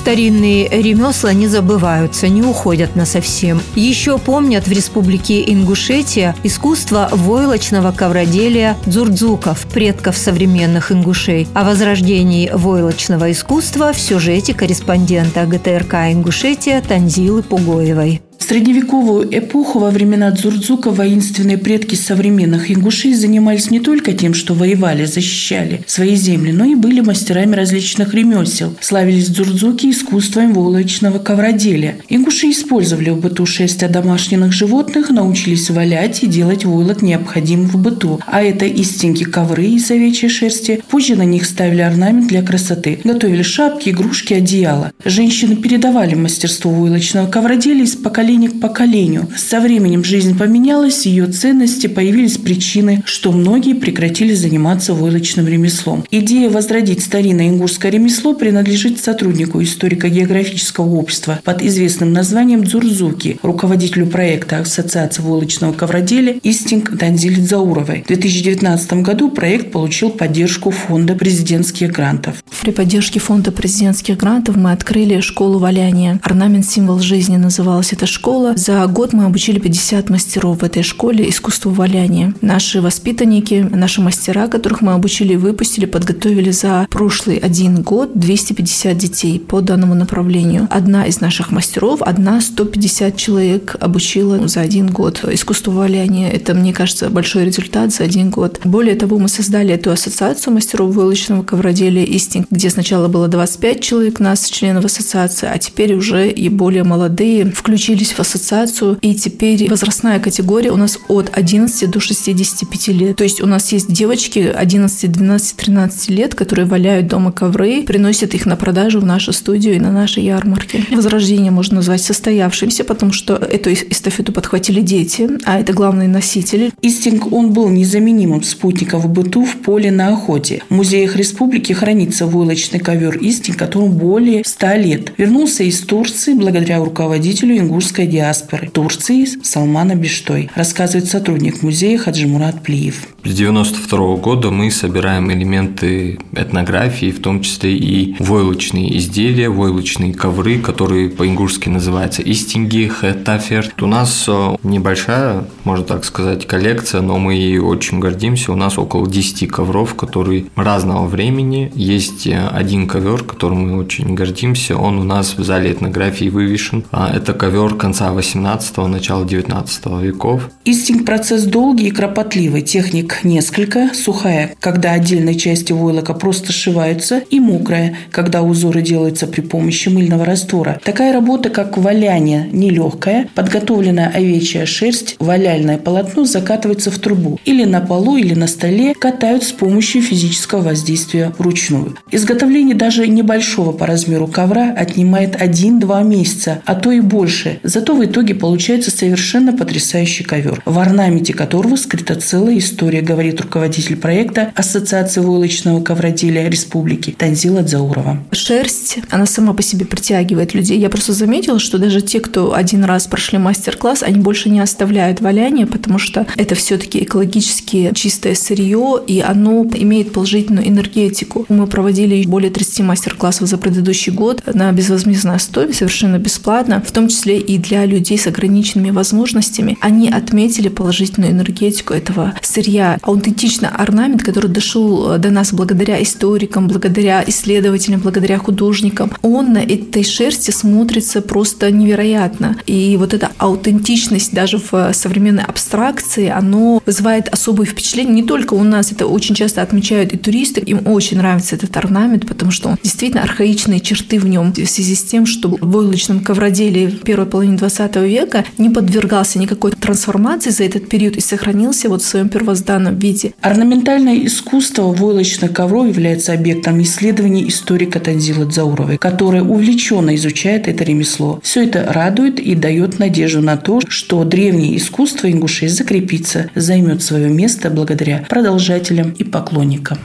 Старинные 0.00 0.66
ремесла 0.66 1.34
не 1.34 1.46
забываются, 1.46 2.26
не 2.26 2.40
уходят 2.40 2.96
на 2.96 3.04
совсем. 3.04 3.60
Еще 3.74 4.16
помнят 4.16 4.66
в 4.66 4.72
республике 4.72 5.44
Ингушетия 5.52 6.34
искусство 6.42 7.10
войлочного 7.12 7.92
ковроделия 7.92 8.78
дзурдзуков, 8.86 9.66
предков 9.66 10.16
современных 10.16 10.90
ингушей. 10.90 11.48
О 11.52 11.64
возрождении 11.64 12.50
войлочного 12.50 13.30
искусства 13.30 13.92
в 13.92 14.00
сюжете 14.00 14.54
корреспондента 14.54 15.44
ГТРК 15.44 15.94
Ингушетия 16.12 16.80
Танзилы 16.80 17.42
Пугоевой 17.42 18.22
средневековую 18.42 19.28
эпоху 19.30 19.78
во 19.78 19.90
времена 19.90 20.30
Дзурдзука 20.30 20.90
воинственные 20.90 21.58
предки 21.58 21.94
современных 21.94 22.70
ингушей 22.70 23.14
занимались 23.14 23.70
не 23.70 23.80
только 23.80 24.12
тем, 24.12 24.34
что 24.34 24.54
воевали, 24.54 25.04
защищали 25.04 25.82
свои 25.86 26.14
земли, 26.16 26.50
но 26.50 26.64
и 26.64 26.74
были 26.74 27.00
мастерами 27.00 27.54
различных 27.54 28.14
ремесел. 28.14 28.74
Славились 28.80 29.28
Дзурдзуки 29.28 29.90
искусством 29.90 30.54
волочного 30.54 31.18
ковроделия. 31.18 31.96
Ингуши 32.08 32.50
использовали 32.50 33.10
в 33.10 33.20
быту 33.20 33.44
шерсть 33.46 33.86
домашних 33.90 34.52
животных, 34.52 35.10
научились 35.10 35.68
валять 35.70 36.22
и 36.22 36.26
делать 36.26 36.64
войлок 36.64 37.02
необходимым 37.02 37.68
в 37.68 37.76
быту. 37.76 38.20
А 38.26 38.42
это 38.42 38.64
истинки 38.64 39.24
ковры 39.24 39.66
из 39.66 39.90
овечьей 39.90 40.30
шерсти. 40.30 40.82
Позже 40.88 41.16
на 41.16 41.24
них 41.24 41.44
ставили 41.44 41.82
орнамент 41.82 42.28
для 42.28 42.42
красоты. 42.42 43.00
Готовили 43.04 43.42
шапки, 43.42 43.90
игрушки, 43.90 44.34
одеяла. 44.34 44.92
Женщины 45.04 45.56
передавали 45.56 46.14
мастерство 46.14 46.70
войлочного 46.70 47.26
ковроделия 47.26 47.84
из 47.84 47.96
поколения 47.96 48.29
поколения 48.30 48.48
к 48.48 48.60
поколению. 48.60 49.28
Со 49.36 49.60
временем 49.60 50.04
жизнь 50.04 50.38
поменялась, 50.38 51.04
ее 51.04 51.26
ценности, 51.26 51.88
появились 51.88 52.38
причины, 52.38 53.02
что 53.04 53.32
многие 53.32 53.74
прекратили 53.74 54.34
заниматься 54.34 54.94
войлочным 54.94 55.48
ремеслом. 55.48 56.04
Идея 56.12 56.48
возродить 56.48 57.02
старинное 57.02 57.48
ингушское 57.48 57.90
ремесло 57.90 58.34
принадлежит 58.34 59.00
сотруднику 59.00 59.60
историко-географического 59.62 60.88
общества 60.94 61.40
под 61.42 61.62
известным 61.62 62.12
названием 62.12 62.62
Дзурзуки, 62.62 63.38
руководителю 63.42 64.06
проекта 64.06 64.58
Ассоциации 64.58 65.22
войлочного 65.22 65.72
ковроделия 65.72 66.34
Истинг 66.44 66.96
Танзиль 66.96 67.42
Зауровой. 67.42 68.02
В 68.04 68.08
2019 68.08 68.92
году 69.02 69.30
проект 69.30 69.72
получил 69.72 70.10
поддержку 70.10 70.70
Фонда 70.70 71.14
президентских 71.14 71.90
грантов. 71.90 72.44
При 72.62 72.70
поддержке 72.70 73.18
Фонда 73.18 73.50
президентских 73.50 74.16
грантов 74.16 74.56
мы 74.56 74.70
открыли 74.70 75.20
школу 75.20 75.58
валяния. 75.58 76.20
Орнамент 76.22 76.64
«Символ 76.64 77.00
жизни» 77.00 77.36
называлась 77.36 77.92
эта 77.92 78.06
школа 78.06 78.19
школа. 78.20 78.52
За 78.54 78.86
год 78.86 79.14
мы 79.14 79.24
обучили 79.24 79.58
50 79.58 80.10
мастеров 80.10 80.58
в 80.58 80.64
этой 80.64 80.82
школе 80.82 81.26
искусству 81.30 81.70
валяния. 81.70 82.34
Наши 82.42 82.82
воспитанники, 82.82 83.66
наши 83.70 84.02
мастера, 84.02 84.46
которых 84.46 84.82
мы 84.82 84.92
обучили 84.92 85.32
и 85.32 85.36
выпустили, 85.36 85.86
подготовили 85.86 86.50
за 86.50 86.86
прошлый 86.90 87.38
один 87.38 87.80
год 87.80 88.10
250 88.12 88.98
детей 88.98 89.40
по 89.40 89.62
данному 89.62 89.94
направлению. 89.94 90.68
Одна 90.70 91.06
из 91.06 91.22
наших 91.22 91.50
мастеров, 91.50 92.02
одна 92.02 92.42
150 92.42 93.16
человек 93.16 93.76
обучила 93.80 94.46
за 94.48 94.60
один 94.60 94.88
год 94.88 95.24
искусству 95.32 95.72
валяния. 95.72 96.30
Это, 96.30 96.52
мне 96.52 96.74
кажется, 96.74 97.08
большой 97.08 97.46
результат 97.46 97.94
за 97.94 98.04
один 98.04 98.28
год. 98.28 98.60
Более 98.64 98.96
того, 98.96 99.18
мы 99.18 99.28
создали 99.28 99.72
эту 99.72 99.92
ассоциацию 99.92 100.52
мастеров 100.52 100.94
войлочного 100.94 101.42
ковроделия 101.42 102.04
«Истинг», 102.04 102.48
где 102.50 102.68
сначала 102.68 103.08
было 103.08 103.28
25 103.28 103.80
человек 103.80 104.20
нас, 104.20 104.50
членов 104.50 104.84
ассоциации, 104.84 105.48
а 105.50 105.56
теперь 105.56 105.94
уже 105.94 106.28
и 106.28 106.50
более 106.50 106.84
молодые 106.84 107.50
включились 107.50 108.09
в 108.12 108.20
в 108.20 108.22
ассоциацию, 108.22 108.98
и 109.00 109.14
теперь 109.14 109.68
возрастная 109.70 110.20
категория 110.20 110.70
у 110.70 110.76
нас 110.76 110.98
от 111.08 111.30
11 111.32 111.90
до 111.90 112.00
65 112.00 112.88
лет. 112.88 113.16
То 113.16 113.24
есть 113.24 113.40
у 113.40 113.46
нас 113.46 113.72
есть 113.72 113.90
девочки 113.90 114.40
11, 114.40 115.10
12, 115.10 115.56
13 115.56 116.10
лет, 116.10 116.34
которые 116.34 116.66
валяют 116.66 117.06
дома 117.06 117.32
ковры, 117.32 117.82
приносят 117.82 118.34
их 118.34 118.44
на 118.44 118.56
продажу 118.56 119.00
в 119.00 119.06
нашу 119.06 119.32
студию 119.32 119.74
и 119.74 119.78
на 119.78 119.90
наши 119.90 120.20
ярмарки. 120.20 120.84
Возрождение 120.90 121.50
можно 121.50 121.76
назвать 121.76 122.02
состоявшимся, 122.02 122.84
потому 122.84 123.12
что 123.12 123.36
эту 123.36 123.72
эстафету 123.72 124.32
подхватили 124.32 124.82
дети, 124.82 125.28
а 125.44 125.58
это 125.58 125.72
главные 125.72 126.08
носители. 126.08 126.72
Истинг, 126.82 127.32
он 127.32 127.52
был 127.52 127.70
незаменимым 127.70 128.42
спутником 128.42 129.00
в 129.00 129.08
быту 129.08 129.46
в 129.46 129.56
поле 129.56 129.90
на 129.90 130.08
охоте. 130.08 130.62
В 130.68 130.74
музеях 130.74 131.16
республики 131.16 131.72
хранится 131.72 132.26
войлочный 132.26 132.80
ковер 132.80 133.16
Истинг, 133.16 133.56
которому 133.56 133.88
более 133.88 134.42
100 134.44 134.66
лет. 134.74 135.12
Вернулся 135.16 135.64
из 135.64 135.80
Турции 135.80 136.34
благодаря 136.34 136.78
руководителю 136.78 137.56
ингушской 137.56 137.99
диаспоры 138.06 138.68
Турции 138.68 139.26
Салмана 139.42 139.94
Бештой, 139.94 140.50
рассказывает 140.54 141.08
сотрудник 141.08 141.62
музея 141.62 141.98
Хаджимурат 141.98 142.62
Плиев. 142.62 143.06
С 143.22 143.34
92 143.34 144.16
года 144.16 144.50
мы 144.50 144.70
собираем 144.70 145.30
элементы 145.30 146.18
этнографии, 146.32 147.10
в 147.10 147.20
том 147.20 147.42
числе 147.42 147.76
и 147.76 148.16
войлочные 148.18 148.96
изделия, 148.96 149.50
войлочные 149.50 150.14
ковры, 150.14 150.58
которые 150.58 151.10
по-ингушски 151.10 151.68
называются 151.68 152.22
истинги, 152.22 152.86
хэтаферт. 152.86 153.82
У 153.82 153.86
нас 153.86 154.24
э, 154.26 154.56
небольшая, 154.62 155.44
можно 155.64 155.84
так 155.84 156.04
сказать, 156.04 156.46
коллекция, 156.46 157.02
но 157.02 157.18
мы 157.18 157.34
ей 157.34 157.58
очень 157.58 157.98
гордимся. 157.98 158.52
У 158.52 158.56
нас 158.56 158.78
около 158.78 159.06
10 159.06 159.48
ковров, 159.50 159.94
которые 159.94 160.46
разного 160.56 161.06
времени. 161.06 161.70
Есть 161.74 162.26
э, 162.26 162.48
один 162.48 162.88
ковер, 162.88 163.24
которым 163.24 163.68
мы 163.68 163.78
очень 163.78 164.14
гордимся. 164.14 164.76
Он 164.76 164.98
у 164.98 165.04
нас 165.04 165.36
в 165.36 165.44
зале 165.44 165.72
этнографии 165.72 166.30
вывешен. 166.30 166.84
А 166.90 167.10
это 167.14 167.34
ковер 167.34 167.74
конца 167.80 168.12
18-го, 168.12 168.86
начала 168.86 169.24
19 169.24 169.86
веков. 170.02 170.50
Истинг– 170.64 171.04
процесс 171.06 171.44
долгий 171.44 171.88
и 171.88 171.90
кропотливый. 171.90 172.60
Техник 172.60 173.20
несколько. 173.24 173.90
Сухая, 173.94 174.54
когда 174.60 174.92
отдельные 174.92 175.34
части 175.34 175.72
войлока 175.72 176.12
просто 176.12 176.52
сшиваются, 176.52 177.22
и 177.30 177.40
мокрая, 177.40 177.96
когда 178.10 178.42
узоры 178.42 178.82
делаются 178.82 179.26
при 179.26 179.40
помощи 179.40 179.88
мыльного 179.88 180.26
раствора. 180.26 180.78
Такая 180.84 181.12
работа, 181.12 181.48
как 181.48 181.78
валяние, 181.78 182.48
нелегкая. 182.52 183.28
Подготовленная 183.34 184.12
овечья 184.14 184.66
шерсть, 184.66 185.16
валяльное 185.18 185.78
полотно 185.78 186.26
закатывается 186.26 186.90
в 186.90 186.98
трубу. 186.98 187.40
Или 187.46 187.64
на 187.64 187.80
полу, 187.80 188.16
или 188.16 188.34
на 188.34 188.46
столе 188.46 188.94
катают 188.94 189.42
с 189.42 189.52
помощью 189.52 190.02
физического 190.02 190.60
воздействия 190.60 191.32
вручную. 191.38 191.96
Изготовление 192.10 192.76
даже 192.76 193.08
небольшого 193.08 193.72
по 193.72 193.86
размеру 193.86 194.26
ковра 194.26 194.74
отнимает 194.76 195.36
1-2 195.40 196.04
месяца, 196.04 196.60
а 196.66 196.74
то 196.74 196.92
и 196.92 197.00
больше. 197.00 197.58
Зато 197.70 197.94
в 197.94 198.04
итоге 198.04 198.34
получается 198.34 198.90
совершенно 198.90 199.56
потрясающий 199.56 200.24
ковер, 200.24 200.60
в 200.64 200.76
орнаменте 200.76 201.32
которого 201.32 201.76
скрыта 201.76 202.16
целая 202.16 202.58
история, 202.58 203.00
говорит 203.00 203.40
руководитель 203.40 203.96
проекта 203.96 204.50
Ассоциации 204.56 205.20
войлочного 205.20 205.80
ковроделия 205.80 206.48
Республики 206.48 207.14
Танзила 207.16 207.62
Дзаурова. 207.62 208.24
Шерсть, 208.32 208.98
она 209.08 209.24
сама 209.24 209.52
по 209.52 209.62
себе 209.62 209.86
притягивает 209.86 210.52
людей. 210.52 210.80
Я 210.80 210.90
просто 210.90 211.12
заметила, 211.12 211.60
что 211.60 211.78
даже 211.78 212.00
те, 212.00 212.18
кто 212.18 212.54
один 212.54 212.82
раз 212.82 213.06
прошли 213.06 213.38
мастер-класс, 213.38 214.02
они 214.02 214.18
больше 214.18 214.50
не 214.50 214.58
оставляют 214.58 215.20
валяние, 215.20 215.68
потому 215.68 216.00
что 216.00 216.26
это 216.34 216.56
все-таки 216.56 217.04
экологически 217.04 217.92
чистое 217.94 218.34
сырье, 218.34 219.00
и 219.06 219.20
оно 219.20 219.64
имеет 219.74 220.12
положительную 220.12 220.66
энергетику. 220.66 221.46
Мы 221.48 221.68
проводили 221.68 222.26
более 222.26 222.50
30 222.50 222.80
мастер-классов 222.80 223.46
за 223.46 223.58
предыдущий 223.58 224.12
год 224.12 224.42
на 224.52 224.72
безвозмездной 224.72 225.36
основе, 225.36 225.72
совершенно 225.72 226.18
бесплатно, 226.18 226.82
в 226.84 226.90
том 226.90 227.06
числе 227.06 227.38
и 227.38 227.59
для 227.60 227.86
людей 227.86 228.18
с 228.18 228.26
ограниченными 228.26 228.90
возможностями. 228.90 229.78
Они 229.80 230.08
отметили 230.08 230.68
положительную 230.68 231.32
энергетику 231.32 231.94
этого 231.94 232.34
сырья. 232.42 232.98
Аутентичный 233.02 233.68
орнамент, 233.68 234.22
который 234.22 234.50
дошел 234.50 235.18
до 235.18 235.30
нас 235.30 235.52
благодаря 235.52 236.02
историкам, 236.02 236.68
благодаря 236.68 237.24
исследователям, 237.26 238.00
благодаря 238.00 238.38
художникам, 238.38 239.12
он 239.22 239.52
на 239.52 239.58
этой 239.58 240.04
шерсти 240.04 240.50
смотрится 240.50 241.20
просто 241.22 241.70
невероятно. 241.70 242.56
И 242.66 242.96
вот 242.98 243.14
эта 243.14 243.30
аутентичность 243.38 244.32
даже 244.32 244.58
в 244.58 244.92
современной 244.92 245.44
абстракции, 245.44 246.28
оно 246.28 246.82
вызывает 246.86 247.28
особое 247.28 247.66
впечатление 247.66 248.14
не 248.14 248.22
только 248.22 248.54
у 248.54 248.62
нас, 248.62 248.92
это 248.92 249.06
очень 249.06 249.34
часто 249.34 249.62
отмечают 249.62 250.12
и 250.12 250.16
туристы, 250.16 250.60
им 250.60 250.86
очень 250.86 251.18
нравится 251.18 251.56
этот 251.56 251.76
орнамент, 251.76 252.26
потому 252.26 252.50
что 252.50 252.70
он 252.70 252.78
действительно 252.82 253.22
архаичные 253.22 253.80
черты 253.80 254.18
в 254.18 254.26
нем 254.26 254.52
в 254.52 254.66
связи 254.66 254.94
с 254.94 255.02
тем, 255.02 255.26
что 255.26 255.48
в 255.48 255.58
войлочном 255.60 256.20
ковроделии 256.20 256.86
в 256.86 257.00
первой 257.00 257.26
половине 257.50 257.58
20 257.58 257.96
века 257.96 258.44
не 258.58 258.70
подвергался 258.70 259.38
никакой 259.38 259.72
трансформации 259.72 260.50
за 260.50 260.64
этот 260.64 260.88
период 260.88 261.16
и 261.16 261.20
сохранился 261.20 261.88
вот 261.88 262.02
в 262.02 262.06
своем 262.06 262.28
первозданном 262.28 262.98
виде. 262.98 263.32
Орнаментальное 263.40 264.26
искусство 264.26 264.82
войлочных 264.92 265.52
ковров 265.52 265.88
является 265.88 266.32
объектом 266.32 266.80
исследований 266.82 267.48
историка 267.48 268.00
Танзила 268.00 268.44
Дзауровой, 268.46 268.98
которая 268.98 269.42
увлеченно 269.42 270.14
изучает 270.14 270.68
это 270.68 270.84
ремесло. 270.84 271.40
Все 271.42 271.64
это 271.64 271.92
радует 271.92 272.40
и 272.40 272.54
дает 272.54 272.98
надежду 272.98 273.40
на 273.40 273.56
то, 273.56 273.80
что 273.88 274.24
древнее 274.24 274.76
искусство 274.76 275.30
ингушей 275.30 275.68
закрепится, 275.68 276.50
займет 276.54 277.02
свое 277.02 277.28
место 277.28 277.70
благодаря 277.70 278.24
продолжателям 278.28 279.10
и 279.10 279.24
поклонникам. 279.24 279.98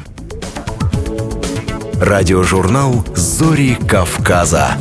Радиожурнал 2.01 3.05
«Зори 3.15 3.77
Кавказа». 3.87 4.77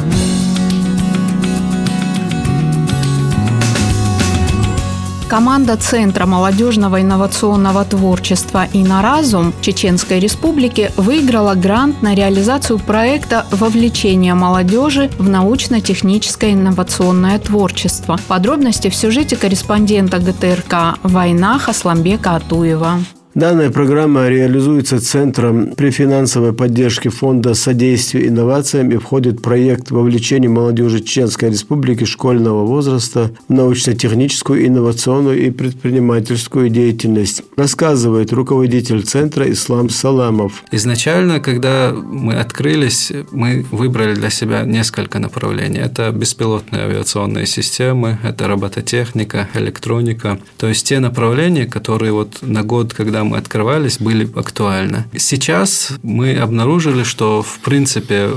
Команда 5.34 5.76
Центра 5.76 6.26
молодежного 6.26 7.02
инновационного 7.02 7.84
творчества 7.84 8.68
«Иноразум» 8.72 9.52
Чеченской 9.62 10.20
Республики 10.20 10.92
выиграла 10.96 11.56
грант 11.56 12.02
на 12.02 12.14
реализацию 12.14 12.78
проекта 12.78 13.44
«Вовлечение 13.50 14.34
молодежи 14.34 15.10
в 15.18 15.28
научно-техническое 15.28 16.52
инновационное 16.52 17.40
творчество». 17.40 18.16
Подробности 18.28 18.88
в 18.90 18.94
сюжете 18.94 19.34
корреспондента 19.34 20.20
ГТРК 20.20 21.00
«Война» 21.02 21.58
Хасламбека 21.58 22.36
Атуева. 22.36 23.00
Данная 23.34 23.72
программа 23.72 24.28
реализуется 24.28 25.00
Центром 25.00 25.74
при 25.74 25.90
финансовой 25.90 26.52
поддержке 26.52 27.08
Фонда 27.08 27.54
содействия 27.54 28.28
инновациям 28.28 28.92
и 28.92 28.96
входит 28.96 29.40
в 29.40 29.42
проект 29.42 29.90
вовлечения 29.90 30.48
молодежи 30.48 31.00
Чеченской 31.00 31.50
Республики 31.50 32.04
школьного 32.04 32.64
возраста 32.64 33.32
в 33.48 33.52
научно-техническую, 33.52 34.64
инновационную 34.64 35.48
и 35.48 35.50
предпринимательскую 35.50 36.68
деятельность, 36.68 37.42
рассказывает 37.56 38.32
руководитель 38.32 39.02
Центра 39.02 39.50
Ислам 39.50 39.90
Саламов. 39.90 40.62
Изначально, 40.70 41.40
когда 41.40 41.92
мы 41.92 42.34
открылись, 42.34 43.10
мы 43.32 43.66
выбрали 43.72 44.14
для 44.14 44.30
себя 44.30 44.62
несколько 44.62 45.18
направлений. 45.18 45.80
Это 45.80 46.12
беспилотные 46.12 46.84
авиационные 46.84 47.46
системы, 47.46 48.16
это 48.22 48.46
робототехника, 48.46 49.48
электроника. 49.54 50.38
То 50.56 50.68
есть 50.68 50.86
те 50.86 51.00
направления, 51.00 51.66
которые 51.66 52.12
вот 52.12 52.38
на 52.42 52.62
год, 52.62 52.94
когда 52.94 53.23
мы 53.24 53.38
открывались, 53.38 53.98
были 53.98 54.28
актуальны. 54.34 55.04
Сейчас 55.16 55.92
мы 56.02 56.36
обнаружили, 56.36 57.02
что, 57.02 57.42
в 57.42 57.58
принципе, 57.60 58.30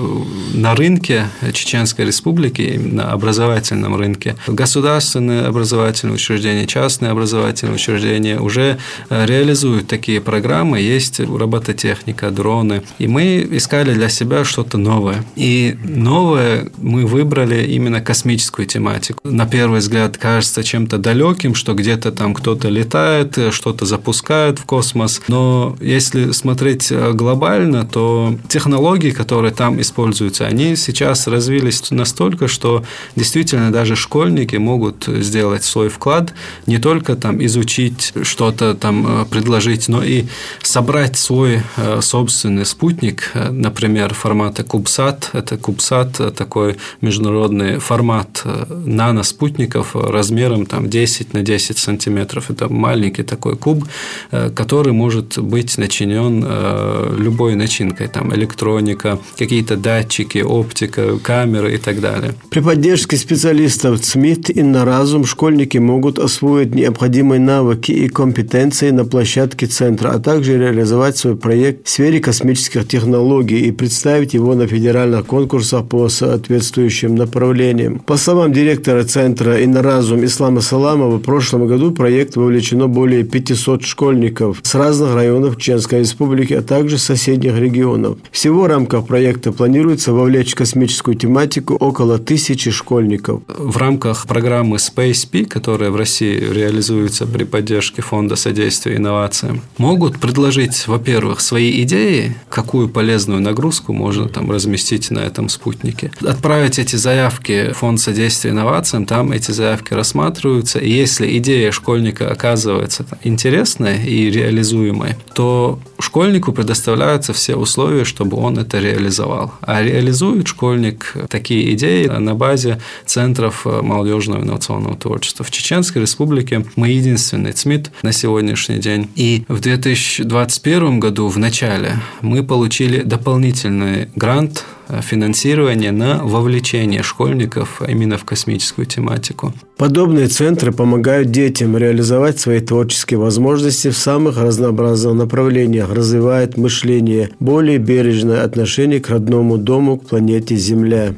на 0.54 0.76
рынке 0.76 1.28
Чеченской 1.54 2.06
Республики, 2.06 2.80
на 2.84 3.12
образовательном 3.12 3.96
рынке, 3.96 4.36
государственные 4.48 5.44
образовательные 5.44 6.16
учреждения, 6.16 6.66
частные 6.66 7.12
образовательные 7.12 7.76
учреждения 7.76 8.40
уже 8.40 8.78
реализуют 9.10 9.88
такие 9.88 10.22
программы. 10.22 10.80
Есть 10.80 11.20
робототехника, 11.20 12.32
дроны. 12.32 12.84
И 13.00 13.08
мы 13.08 13.48
искали 13.52 13.94
для 13.94 14.10
себя 14.10 14.44
что-то 14.44 14.78
новое. 14.78 15.24
И 15.36 15.78
новое 15.84 16.70
мы 16.78 17.06
выбрали 17.06 17.66
именно 17.66 18.02
космическую 18.02 18.66
тематику. 18.66 19.20
На 19.24 19.46
первый 19.46 19.80
взгляд 19.80 20.18
кажется 20.18 20.64
чем-то 20.64 20.98
далеким, 20.98 21.56
что 21.56 21.74
где-то 21.74 22.12
там 22.12 22.34
кто-то 22.34 22.70
летает, 22.70 23.38
что-то 23.52 23.86
запускает 23.86 24.60
в 24.60 24.66
космос. 24.78 25.22
Но 25.28 25.76
если 25.82 26.32
смотреть 26.34 26.92
э, 26.92 27.12
глобально, 27.14 27.84
то 27.84 28.36
технологии, 28.48 29.10
которые 29.10 29.52
там 29.52 29.82
используются, 29.82 30.46
они 30.46 30.76
сейчас 30.76 31.28
развились 31.28 31.90
настолько, 31.90 32.48
что 32.48 32.84
действительно 33.16 33.72
даже 33.72 33.96
школьники 33.96 34.58
могут 34.58 35.06
сделать 35.08 35.64
свой 35.64 35.90
вклад, 35.90 36.34
не 36.68 36.78
только 36.78 37.16
там 37.16 37.44
изучить 37.46 38.14
что-то 38.22 38.76
там 38.76 39.06
э, 39.08 39.26
предложить, 39.26 39.90
но 39.90 40.04
и 40.04 40.26
собрать 40.62 41.18
свой 41.18 41.62
э, 41.78 42.02
собственный 42.02 42.66
спутник, 42.66 43.32
например, 43.52 44.14
формата 44.14 44.62
CubeSat. 44.62 45.30
Это 45.34 45.56
CubeSat 45.56 46.32
такой 46.32 46.76
международный 47.02 47.80
формат 47.80 48.44
наноспутников 48.70 49.96
размером 49.96 50.66
там 50.68 50.88
10 50.88 51.34
на 51.34 51.42
10 51.42 51.78
сантиметров. 51.78 52.52
Это 52.52 52.72
маленький 52.72 53.24
такой 53.24 53.56
куб, 53.56 53.84
который 54.30 54.67
может 54.74 55.40
быть 55.40 55.78
начинен 55.78 56.44
э, 56.46 57.16
любой 57.18 57.56
начинкой, 57.56 58.08
там 58.08 58.34
электроника, 58.34 59.20
какие-то 59.38 59.76
датчики, 59.78 60.40
оптика, 60.40 61.18
камеры 61.20 61.76
и 61.76 61.78
так 61.78 62.00
далее. 62.00 62.34
При 62.50 62.60
поддержке 62.60 63.18
специалистов 63.18 64.00
ЦМИТ 64.00 64.50
и 64.50 64.64
на 64.64 64.86
разум 64.86 65.26
школьники 65.26 65.78
могут 65.78 66.20
освоить 66.20 66.74
необходимые 66.76 67.40
навыки 67.40 67.92
и 67.92 68.08
компетенции 68.08 68.92
на 68.92 69.06
площадке 69.06 69.66
центра, 69.68 70.10
а 70.10 70.20
также 70.20 70.58
реализовать 70.58 71.18
свой 71.18 71.36
проект 71.36 71.86
в 71.86 71.90
сфере 71.90 72.20
космических 72.20 72.88
технологий 72.88 73.62
и 73.62 73.72
представить 73.72 74.34
его 74.34 74.56
на 74.56 74.68
федеральных 74.68 75.26
конкурсах 75.26 75.88
по 75.88 76.10
соответствующим 76.10 77.16
направлениям. 77.16 78.00
По 78.00 78.18
словам 78.18 78.54
директора 78.54 79.04
центра 79.04 79.64
«Инноразум» 79.64 80.24
Ислама 80.26 80.62
Саламова, 80.62 81.18
в 81.18 81.22
прошлом 81.22 81.68
году 81.68 81.92
проект 81.92 82.36
вовлечено 82.36 82.88
более 82.88 83.24
500 83.24 83.84
школьников. 83.84 84.57
Школьников 84.58 84.68
с 84.68 84.76
разных 84.76 85.16
районов 85.16 85.58
Чеченской 85.58 86.00
Республики, 86.00 86.54
а 86.54 86.62
также 86.62 86.98
соседних 86.98 87.58
регионов. 87.58 88.18
Всего 88.32 88.64
в 88.64 88.68
рамках 88.68 89.08
проекта 89.08 89.52
планируется 89.52 90.14
вовлечь 90.14 90.54
в 90.54 90.56
космическую 90.56 91.16
тематику 91.16 91.76
около 91.76 92.18
тысячи 92.18 92.72
школьников. 92.72 93.42
В 93.48 93.78
рамках 93.78 94.28
программы 94.28 94.78
Space 94.78 95.28
P, 95.30 95.46
которая 95.46 95.92
в 95.92 95.96
России 95.96 96.38
реализуется 96.38 97.26
при 97.26 97.44
поддержке 97.44 98.02
Фонда 98.02 98.36
содействия 98.36 98.96
инновациям, 98.98 99.62
могут 99.78 100.20
предложить, 100.20 100.88
во-первых, 100.88 101.42
свои 101.42 101.82
идеи, 101.84 102.36
какую 102.50 102.90
полезную 102.90 103.42
нагрузку 103.42 103.94
можно 103.94 104.28
там 104.28 104.52
разместить 104.52 105.12
на 105.12 105.20
этом 105.20 105.50
спутнике, 105.50 106.12
отправить 106.22 106.80
эти 106.80 106.96
заявки 106.96 107.72
в 107.72 107.78
Фонд 107.78 108.00
содействия 108.00 108.52
инновациям, 108.52 109.06
там 109.06 109.32
эти 109.32 109.52
заявки 109.52 109.94
рассматриваются, 109.94 110.80
и 110.80 110.90
если 110.90 111.38
идея 111.38 111.72
школьника 111.72 112.32
оказывается 112.32 113.06
интересной 113.24 114.06
и 114.06 114.30
реализуемой, 114.48 115.16
то 115.34 115.80
школьнику 116.00 116.54
предоставляются 116.54 117.34
все 117.34 117.56
условия, 117.56 118.06
чтобы 118.06 118.38
он 118.38 118.58
это 118.58 118.80
реализовал. 118.80 119.54
А 119.62 119.82
реализует 119.82 120.48
школьник 120.48 121.14
такие 121.30 121.74
идеи 121.74 122.08
на 122.08 122.34
базе 122.36 122.80
центров 123.06 123.66
молодежного 123.66 124.42
инновационного 124.42 124.96
творчества. 124.96 125.44
В 125.46 125.52
Чеченской 125.52 126.02
Республике 126.02 126.66
мы 126.76 126.90
единственный 126.90 127.52
ЦМИТ 127.52 127.92
на 128.02 128.12
сегодняшний 128.12 128.78
день. 128.78 129.10
И 129.16 129.44
в 129.48 129.60
2021 129.60 131.00
году 131.00 131.28
в 131.28 131.38
начале 131.38 132.00
мы 132.22 132.44
получили 132.44 133.02
дополнительный 133.02 134.10
грант 134.16 134.66
финансирование 135.02 135.92
на 135.92 136.24
вовлечение 136.24 137.04
школьников 137.04 137.82
именно 137.88 138.18
в 138.18 138.26
космическую 138.26 138.86
тематику. 138.86 139.54
Подобные 139.78 140.28
центры 140.28 140.72
помогают 140.72 141.32
детям 141.32 141.78
реализовать 141.78 142.40
свои 142.40 142.60
творческие 142.60 143.20
возможности 143.20 143.90
в 143.90 143.98
самых 143.98 144.38
разнообразных 144.38 145.14
направлениях, 145.14 145.94
развивают 145.94 146.58
мышление, 146.58 147.30
более 147.40 147.78
бережное 147.78 148.44
отношение 148.44 149.00
к 149.00 149.10
родному 149.10 149.58
дому, 149.58 149.98
к 149.98 150.08
планете 150.08 150.56
Земля. 150.56 151.14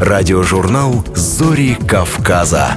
Радиожурнал 0.00 1.04
«Зори 1.14 1.76
Кавказа». 1.88 2.76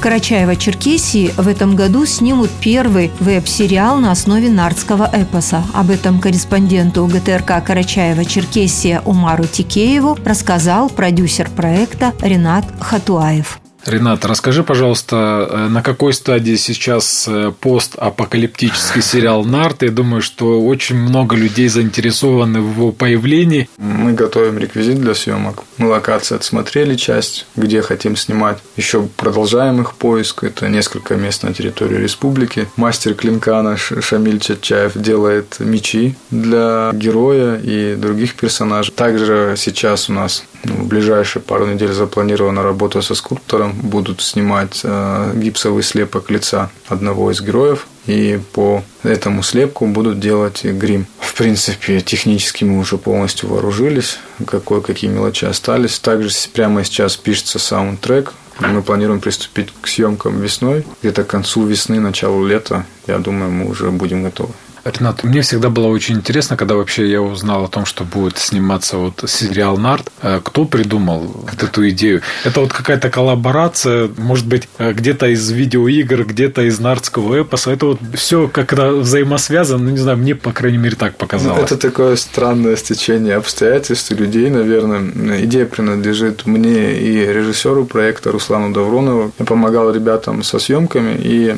В 0.00 0.02
Карачаево-Черкесии 0.02 1.34
в 1.36 1.46
этом 1.46 1.76
году 1.76 2.06
снимут 2.06 2.48
первый 2.62 3.10
веб-сериал 3.20 3.98
на 3.98 4.12
основе 4.12 4.48
нардского 4.48 5.06
эпоса. 5.12 5.62
Об 5.74 5.90
этом 5.90 6.22
корреспонденту 6.22 7.04
ГТРК 7.06 7.62
Карачаева-Черкесия 7.68 9.02
Умару 9.04 9.44
Тикееву 9.44 10.16
рассказал 10.24 10.88
продюсер 10.88 11.50
проекта 11.50 12.14
Ренат 12.22 12.64
Хатуаев. 12.80 13.60
Ренат, 13.86 14.24
расскажи, 14.24 14.62
пожалуйста, 14.62 15.48
э, 15.50 15.68
на 15.68 15.82
какой 15.82 16.12
стадии 16.12 16.56
сейчас 16.56 17.26
э, 17.26 17.52
постапокалиптический 17.60 19.00
сериал 19.00 19.44
«Нарт»? 19.44 19.82
Я 19.82 19.90
думаю, 19.90 20.20
что 20.20 20.60
очень 20.60 20.96
много 20.96 21.34
людей 21.34 21.68
заинтересованы 21.68 22.60
в 22.60 22.72
его 22.72 22.92
появлении. 22.92 23.68
Мы 23.78 24.12
готовим 24.12 24.58
реквизит 24.58 25.00
для 25.00 25.14
съемок. 25.14 25.64
Мы 25.78 25.88
локации 25.88 26.34
отсмотрели 26.34 26.94
часть, 26.94 27.46
где 27.56 27.80
хотим 27.80 28.16
снимать. 28.16 28.58
Еще 28.76 29.08
продолжаем 29.16 29.80
их 29.80 29.94
поиск. 29.94 30.44
Это 30.44 30.68
несколько 30.68 31.16
мест 31.16 31.42
на 31.42 31.54
территории 31.54 31.96
республики. 31.96 32.68
Мастер 32.76 33.14
клинка 33.14 33.62
наш 33.62 33.92
Шамиль 34.00 34.40
Чачаев 34.40 34.92
делает 34.94 35.56
мечи 35.58 36.16
для 36.30 36.90
героя 36.92 37.56
и 37.56 37.94
других 37.96 38.34
персонажей. 38.34 38.92
Также 38.94 39.54
сейчас 39.56 40.10
у 40.10 40.12
нас 40.12 40.44
в 40.64 40.86
ближайшие 40.86 41.42
пару 41.42 41.66
недель 41.66 41.92
запланирована 41.92 42.62
работа 42.62 43.00
со 43.02 43.14
скульптором. 43.14 43.72
Будут 43.72 44.20
снимать 44.20 44.80
э, 44.84 45.32
гипсовый 45.34 45.82
слепок 45.82 46.30
лица 46.30 46.70
одного 46.88 47.30
из 47.30 47.40
героев. 47.40 47.86
И 48.06 48.40
по 48.52 48.82
этому 49.02 49.42
слепку 49.42 49.86
будут 49.86 50.20
делать 50.20 50.64
грим. 50.64 51.06
В 51.18 51.34
принципе, 51.34 52.00
технически 52.00 52.64
мы 52.64 52.78
уже 52.78 52.98
полностью 52.98 53.48
вооружились. 53.48 54.18
Какой, 54.46 54.82
какие 54.82 55.10
мелочи 55.10 55.44
остались. 55.44 55.98
Также 55.98 56.30
прямо 56.52 56.84
сейчас 56.84 57.16
пишется 57.16 57.58
саундтрек. 57.58 58.32
Мы 58.58 58.82
планируем 58.82 59.20
приступить 59.20 59.68
к 59.80 59.86
съемкам 59.86 60.40
весной. 60.40 60.84
Где-то 61.00 61.24
к 61.24 61.28
концу 61.28 61.64
весны, 61.64 61.98
началу 61.98 62.46
лета, 62.46 62.84
я 63.06 63.18
думаю, 63.18 63.50
мы 63.50 63.70
уже 63.70 63.90
будем 63.90 64.22
готовы. 64.22 64.52
Ренат, 64.84 65.24
мне 65.24 65.42
всегда 65.42 65.68
было 65.68 65.86
очень 65.88 66.16
интересно, 66.16 66.56
когда 66.56 66.74
вообще 66.74 67.10
я 67.10 67.20
узнал 67.20 67.64
о 67.64 67.68
том, 67.68 67.84
что 67.84 68.04
будет 68.04 68.38
сниматься 68.38 68.96
вот 68.96 69.24
сериал 69.28 69.76
«Нарт». 69.76 70.10
Э, 70.22 70.40
кто 70.42 70.64
придумал 70.64 71.20
вот 71.20 71.62
эту 71.62 71.88
идею? 71.90 72.22
Это 72.44 72.60
вот 72.60 72.72
какая-то 72.72 73.10
коллаборация, 73.10 74.08
может 74.16 74.46
быть, 74.46 74.68
э, 74.78 74.92
где-то 74.92 75.26
из 75.26 75.50
видеоигр, 75.50 76.24
где-то 76.24 76.62
из 76.62 76.80
нардского 76.80 77.42
эпоса. 77.42 77.70
Это 77.70 77.86
вот 77.86 78.00
все 78.14 78.48
как-то 78.48 78.92
взаимосвязано, 78.92 79.84
ну, 79.84 79.90
не 79.90 79.98
знаю, 79.98 80.18
мне, 80.18 80.34
по 80.34 80.52
крайней 80.52 80.78
мере, 80.78 80.96
так 80.96 81.16
показалось. 81.16 81.58
Ну, 81.58 81.64
это 81.64 81.76
такое 81.76 82.16
странное 82.16 82.76
стечение 82.76 83.34
обстоятельств 83.34 84.10
и 84.10 84.14
людей, 84.14 84.50
наверное. 84.50 85.44
Идея 85.44 85.66
принадлежит 85.66 86.46
мне 86.46 86.98
и 86.98 87.26
режиссеру 87.26 87.84
проекта 87.84 88.32
Руслану 88.32 88.72
Давронову. 88.72 89.32
Я 89.38 89.44
помогал 89.44 89.92
ребятам 89.92 90.42
со 90.42 90.58
съемками, 90.58 91.16
и 91.18 91.54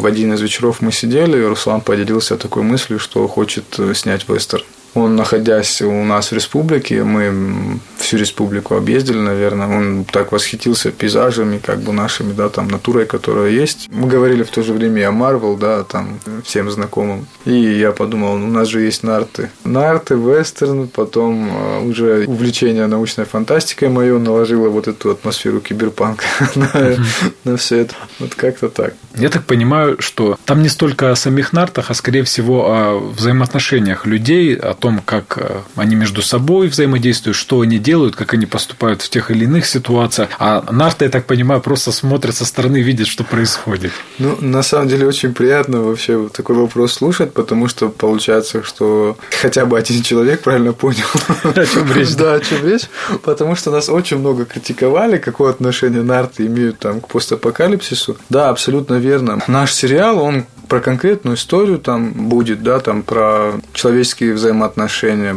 в 0.00 0.06
один 0.06 0.32
из 0.32 0.40
вечеров 0.40 0.80
мы 0.80 0.92
сидели, 0.92 1.38
и 1.38 1.44
Руслан 1.44 1.80
поделился 1.80 2.36
такой 2.36 2.61
такой 2.62 2.70
мыслью, 2.70 2.98
что 2.98 3.26
хочет 3.28 3.78
э, 3.78 3.94
снять 3.94 4.28
вестерн. 4.28 4.64
Он, 4.94 5.16
находясь 5.16 5.80
у 5.82 6.04
нас 6.04 6.30
в 6.30 6.34
республике, 6.34 7.02
мы 7.02 7.78
всю 7.96 8.16
республику 8.18 8.76
объездили, 8.76 9.18
наверное, 9.18 9.66
он 9.66 10.04
так 10.04 10.32
восхитился 10.32 10.90
пейзажами, 10.90 11.58
как 11.58 11.80
бы 11.80 11.92
нашими, 11.92 12.32
да, 12.32 12.48
там, 12.48 12.68
натурой, 12.68 13.06
которая 13.06 13.50
есть. 13.50 13.88
Мы 13.90 14.06
говорили 14.06 14.42
в 14.42 14.50
то 14.50 14.62
же 14.62 14.72
время 14.72 15.00
и 15.00 15.04
о 15.04 15.12
Марвел, 15.12 15.56
да, 15.56 15.82
там, 15.84 16.18
всем 16.44 16.70
знакомым. 16.70 17.26
И 17.44 17.54
я 17.54 17.92
подумал, 17.92 18.36
ну, 18.36 18.46
у 18.46 18.50
нас 18.50 18.68
же 18.68 18.82
есть 18.82 19.02
нарты. 19.02 19.50
Нарты, 19.64 20.14
вестерн, 20.14 20.88
потом 20.88 21.50
э, 21.50 21.80
уже 21.80 22.24
увлечение 22.26 22.86
научной 22.86 23.24
фантастикой 23.24 23.88
мое 23.88 24.18
наложило 24.18 24.68
вот 24.68 24.88
эту 24.88 25.10
атмосферу 25.10 25.60
киберпанка 25.60 26.24
на, 26.54 26.96
на 27.44 27.56
все 27.56 27.78
это. 27.78 27.94
Вот 28.18 28.34
как-то 28.34 28.68
так. 28.68 28.94
Я 29.16 29.28
так 29.28 29.44
понимаю, 29.44 29.96
что 30.00 30.38
там 30.44 30.62
не 30.62 30.68
столько 30.68 31.10
о 31.10 31.16
самих 31.16 31.52
нартах, 31.52 31.90
а 31.90 31.94
скорее 31.94 32.24
всего 32.24 32.66
о 32.66 32.98
взаимоотношениях 32.98 34.06
людей, 34.06 34.54
о 34.56 34.74
том, 34.82 35.00
как 35.04 35.38
э, 35.38 35.60
они 35.76 35.94
между 35.94 36.22
собой 36.22 36.66
взаимодействуют, 36.66 37.36
что 37.36 37.60
они 37.60 37.78
делают, 37.78 38.16
как 38.16 38.34
они 38.34 38.46
поступают 38.46 39.00
в 39.00 39.08
тех 39.08 39.30
или 39.30 39.44
иных 39.44 39.64
ситуациях. 39.64 40.30
А 40.40 40.64
нарты, 40.72 41.04
я 41.04 41.10
так 41.10 41.24
понимаю, 41.26 41.60
просто 41.60 41.92
смотрят 41.92 42.34
со 42.34 42.44
стороны, 42.44 42.82
видят, 42.82 43.06
что 43.06 43.22
происходит. 43.22 43.92
Ну, 44.18 44.36
на 44.40 44.62
самом 44.62 44.88
деле, 44.88 45.06
очень 45.06 45.34
приятно 45.34 45.82
вообще 45.82 46.28
такой 46.32 46.56
вопрос 46.56 46.94
слушать, 46.94 47.32
потому 47.32 47.68
что 47.68 47.90
получается, 47.90 48.64
что 48.64 49.16
хотя 49.40 49.66
бы 49.66 49.78
один 49.78 50.02
человек 50.02 50.42
правильно 50.42 50.72
понял, 50.72 51.06
о 51.44 51.66
чем 51.66 51.92
речь. 51.92 52.08
Да, 52.22 52.34
о 52.34 52.40
чем 52.40 52.66
речь, 52.66 52.88
потому 53.22 53.56
что 53.56 53.70
нас 53.70 53.88
очень 53.88 54.18
много 54.18 54.44
критиковали, 54.44 55.18
какое 55.18 55.50
отношение 55.50 56.02
нарты 56.02 56.46
имеют 56.46 56.78
там 56.78 57.00
к 57.00 57.08
постапокалипсису. 57.08 58.16
Да, 58.28 58.50
абсолютно 58.50 58.94
верно. 58.94 59.40
Наш 59.46 59.72
сериал, 59.72 60.18
он 60.18 60.44
про 60.72 60.80
конкретную 60.80 61.36
историю 61.36 61.78
там 61.78 62.12
будет, 62.30 62.62
да, 62.62 62.80
там 62.80 63.02
про 63.02 63.60
человеческие 63.74 64.32
взаимоотношения, 64.32 64.71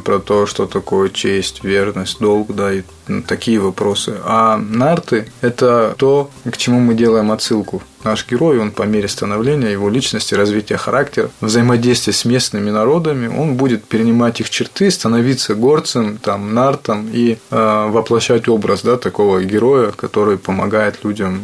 про 0.01 0.19
то, 0.19 0.45
что 0.45 0.65
такое 0.65 1.09
честь, 1.09 1.63
верность, 1.63 2.19
долг, 2.19 2.53
да, 2.55 2.73
и 2.73 2.83
такие 3.27 3.59
вопросы. 3.59 4.17
А 4.23 4.57
нарты– 4.57 5.27
это 5.41 5.95
то, 5.97 6.29
к 6.49 6.57
чему 6.57 6.79
мы 6.79 6.93
делаем 6.93 7.31
отсылку. 7.31 7.81
Наш 8.03 8.27
герой, 8.29 8.59
он 8.59 8.71
по 8.71 8.83
мере 8.83 9.07
становления 9.07 9.71
его 9.71 9.89
личности, 9.89 10.35
развития 10.35 10.77
характера, 10.77 11.31
взаимодействия 11.41 12.13
с 12.13 12.23
местными 12.23 12.69
народами, 12.69 13.27
он 13.27 13.55
будет 13.55 13.83
перенимать 13.83 14.39
их 14.39 14.51
черты, 14.51 14.91
становиться 14.91 15.55
горцем, 15.55 16.17
там, 16.17 16.53
нартом 16.53 17.09
и 17.11 17.39
э, 17.49 17.87
воплощать 17.89 18.47
образ 18.47 18.83
да, 18.83 18.97
такого 18.97 19.43
героя, 19.43 19.91
который 19.91 20.37
помогает 20.37 21.03
людям 21.03 21.41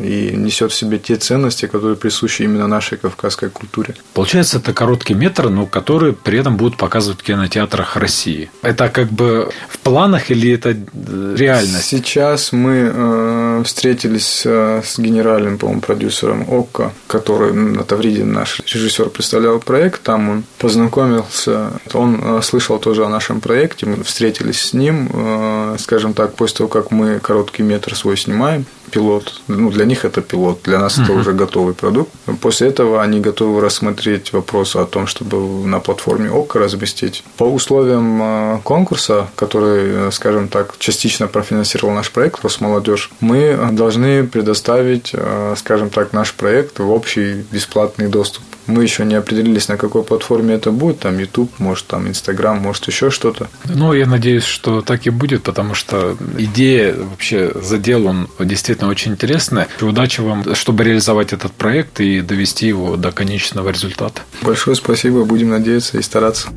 э, 0.00 0.04
и 0.04 0.36
несет 0.36 0.72
в 0.72 0.74
себе 0.74 0.98
те 0.98 1.14
ценности, 1.14 1.66
которые 1.66 1.96
присущи 1.96 2.42
именно 2.42 2.66
нашей 2.66 2.98
кавказской 2.98 3.48
культуре. 3.48 3.94
Получается, 4.12 4.58
это 4.58 4.72
короткий 4.72 5.14
метр, 5.14 5.48
но 5.48 5.66
который 5.66 6.12
при 6.12 6.40
этом 6.40 6.56
будут 6.56 6.76
показывать 6.76 7.20
в 7.20 7.22
кинотеатрах 7.22 7.96
России. 7.96 8.50
Это 8.62 8.88
как 8.88 9.10
бы 9.12 9.52
в 9.68 9.78
планах 9.78 10.32
или 10.32 10.50
это 10.50 10.76
реальность? 11.08 11.84
Сейчас 11.84 12.52
мы 12.52 12.90
э, 12.92 13.62
встретились 13.64 14.42
э, 14.44 14.82
с 14.84 14.98
генеральным, 14.98 15.58
по-моему, 15.58 15.80
продюсером 15.80 16.46
ОККО, 16.48 16.92
который 17.06 17.52
на 17.52 17.84
Тавриде 17.84 18.24
наш 18.24 18.60
режиссер 18.60 19.10
представлял 19.10 19.58
проект, 19.60 20.02
там 20.02 20.28
он 20.28 20.44
познакомился, 20.58 21.72
он 21.92 22.20
э, 22.22 22.42
слышал 22.42 22.78
тоже 22.78 23.04
о 23.04 23.08
нашем 23.08 23.40
проекте, 23.40 23.86
мы 23.86 24.02
встретились 24.04 24.60
с 24.60 24.72
ним, 24.72 25.10
э, 25.12 25.76
скажем 25.78 26.14
так, 26.14 26.34
после 26.34 26.58
того, 26.58 26.68
как 26.68 26.90
мы 26.90 27.18
короткий 27.20 27.62
метр 27.62 27.94
свой 27.96 28.16
снимаем, 28.16 28.66
пилот. 28.90 29.40
Ну, 29.48 29.70
для 29.70 29.84
них 29.84 30.04
это 30.04 30.20
пилот, 30.20 30.60
для 30.64 30.78
нас 30.78 30.98
это 30.98 31.12
уже 31.12 31.32
готовый 31.32 31.74
продукт. 31.74 32.10
После 32.40 32.68
этого 32.68 33.02
они 33.02 33.20
готовы 33.20 33.60
рассмотреть 33.60 34.32
вопрос 34.32 34.76
о 34.76 34.84
том, 34.84 35.06
чтобы 35.06 35.36
на 35.66 35.80
платформе 35.80 36.30
ОК 36.30 36.56
разместить. 36.56 37.24
По 37.36 37.44
условиям 37.44 38.20
э, 38.22 38.58
конкурса, 38.62 39.28
который, 39.36 40.08
э, 40.08 40.10
скажем 40.12 40.48
так, 40.48 40.74
частично 40.78 41.26
профинансировал 41.26 41.94
наш 41.94 42.10
проект 42.10 42.42
«Росмолодежь», 42.42 43.10
мы 43.20 43.58
должны 43.72 44.26
предоставить, 44.26 45.10
э, 45.12 45.54
скажем 45.56 45.90
так, 45.90 46.12
наш 46.12 46.34
проект 46.34 46.78
в 46.78 46.90
общий 46.90 47.44
бесплатный 47.50 48.08
доступ. 48.08 48.42
Мы 48.70 48.84
еще 48.84 49.04
не 49.04 49.14
определились, 49.14 49.68
на 49.68 49.76
какой 49.76 50.04
платформе 50.04 50.54
это 50.54 50.70
будет, 50.70 51.00
там 51.00 51.18
YouTube, 51.18 51.50
может, 51.58 51.86
там 51.86 52.06
Instagram, 52.06 52.58
может, 52.58 52.86
еще 52.86 53.10
что-то. 53.10 53.48
Ну, 53.64 53.92
я 53.92 54.06
надеюсь, 54.06 54.44
что 54.44 54.80
так 54.80 55.06
и 55.06 55.10
будет, 55.10 55.42
потому 55.42 55.74
что 55.74 56.16
идея, 56.38 56.94
вообще 56.94 57.50
задел, 57.60 58.06
он 58.06 58.28
действительно 58.38 58.88
очень 58.88 59.12
интересный. 59.12 59.64
Удачи 59.80 60.20
вам, 60.20 60.54
чтобы 60.54 60.84
реализовать 60.84 61.32
этот 61.32 61.52
проект 61.52 62.00
и 62.00 62.20
довести 62.20 62.68
его 62.68 62.96
до 62.96 63.10
конечного 63.10 63.70
результата. 63.70 64.22
Большое 64.42 64.76
спасибо, 64.76 65.24
будем 65.24 65.50
надеяться 65.50 65.98
и 65.98 66.02
стараться. 66.02 66.48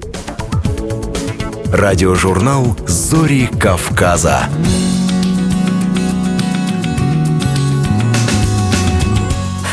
Радиожурнал 1.72 2.78
«Зори 2.86 3.50
Кавказа». 3.60 4.48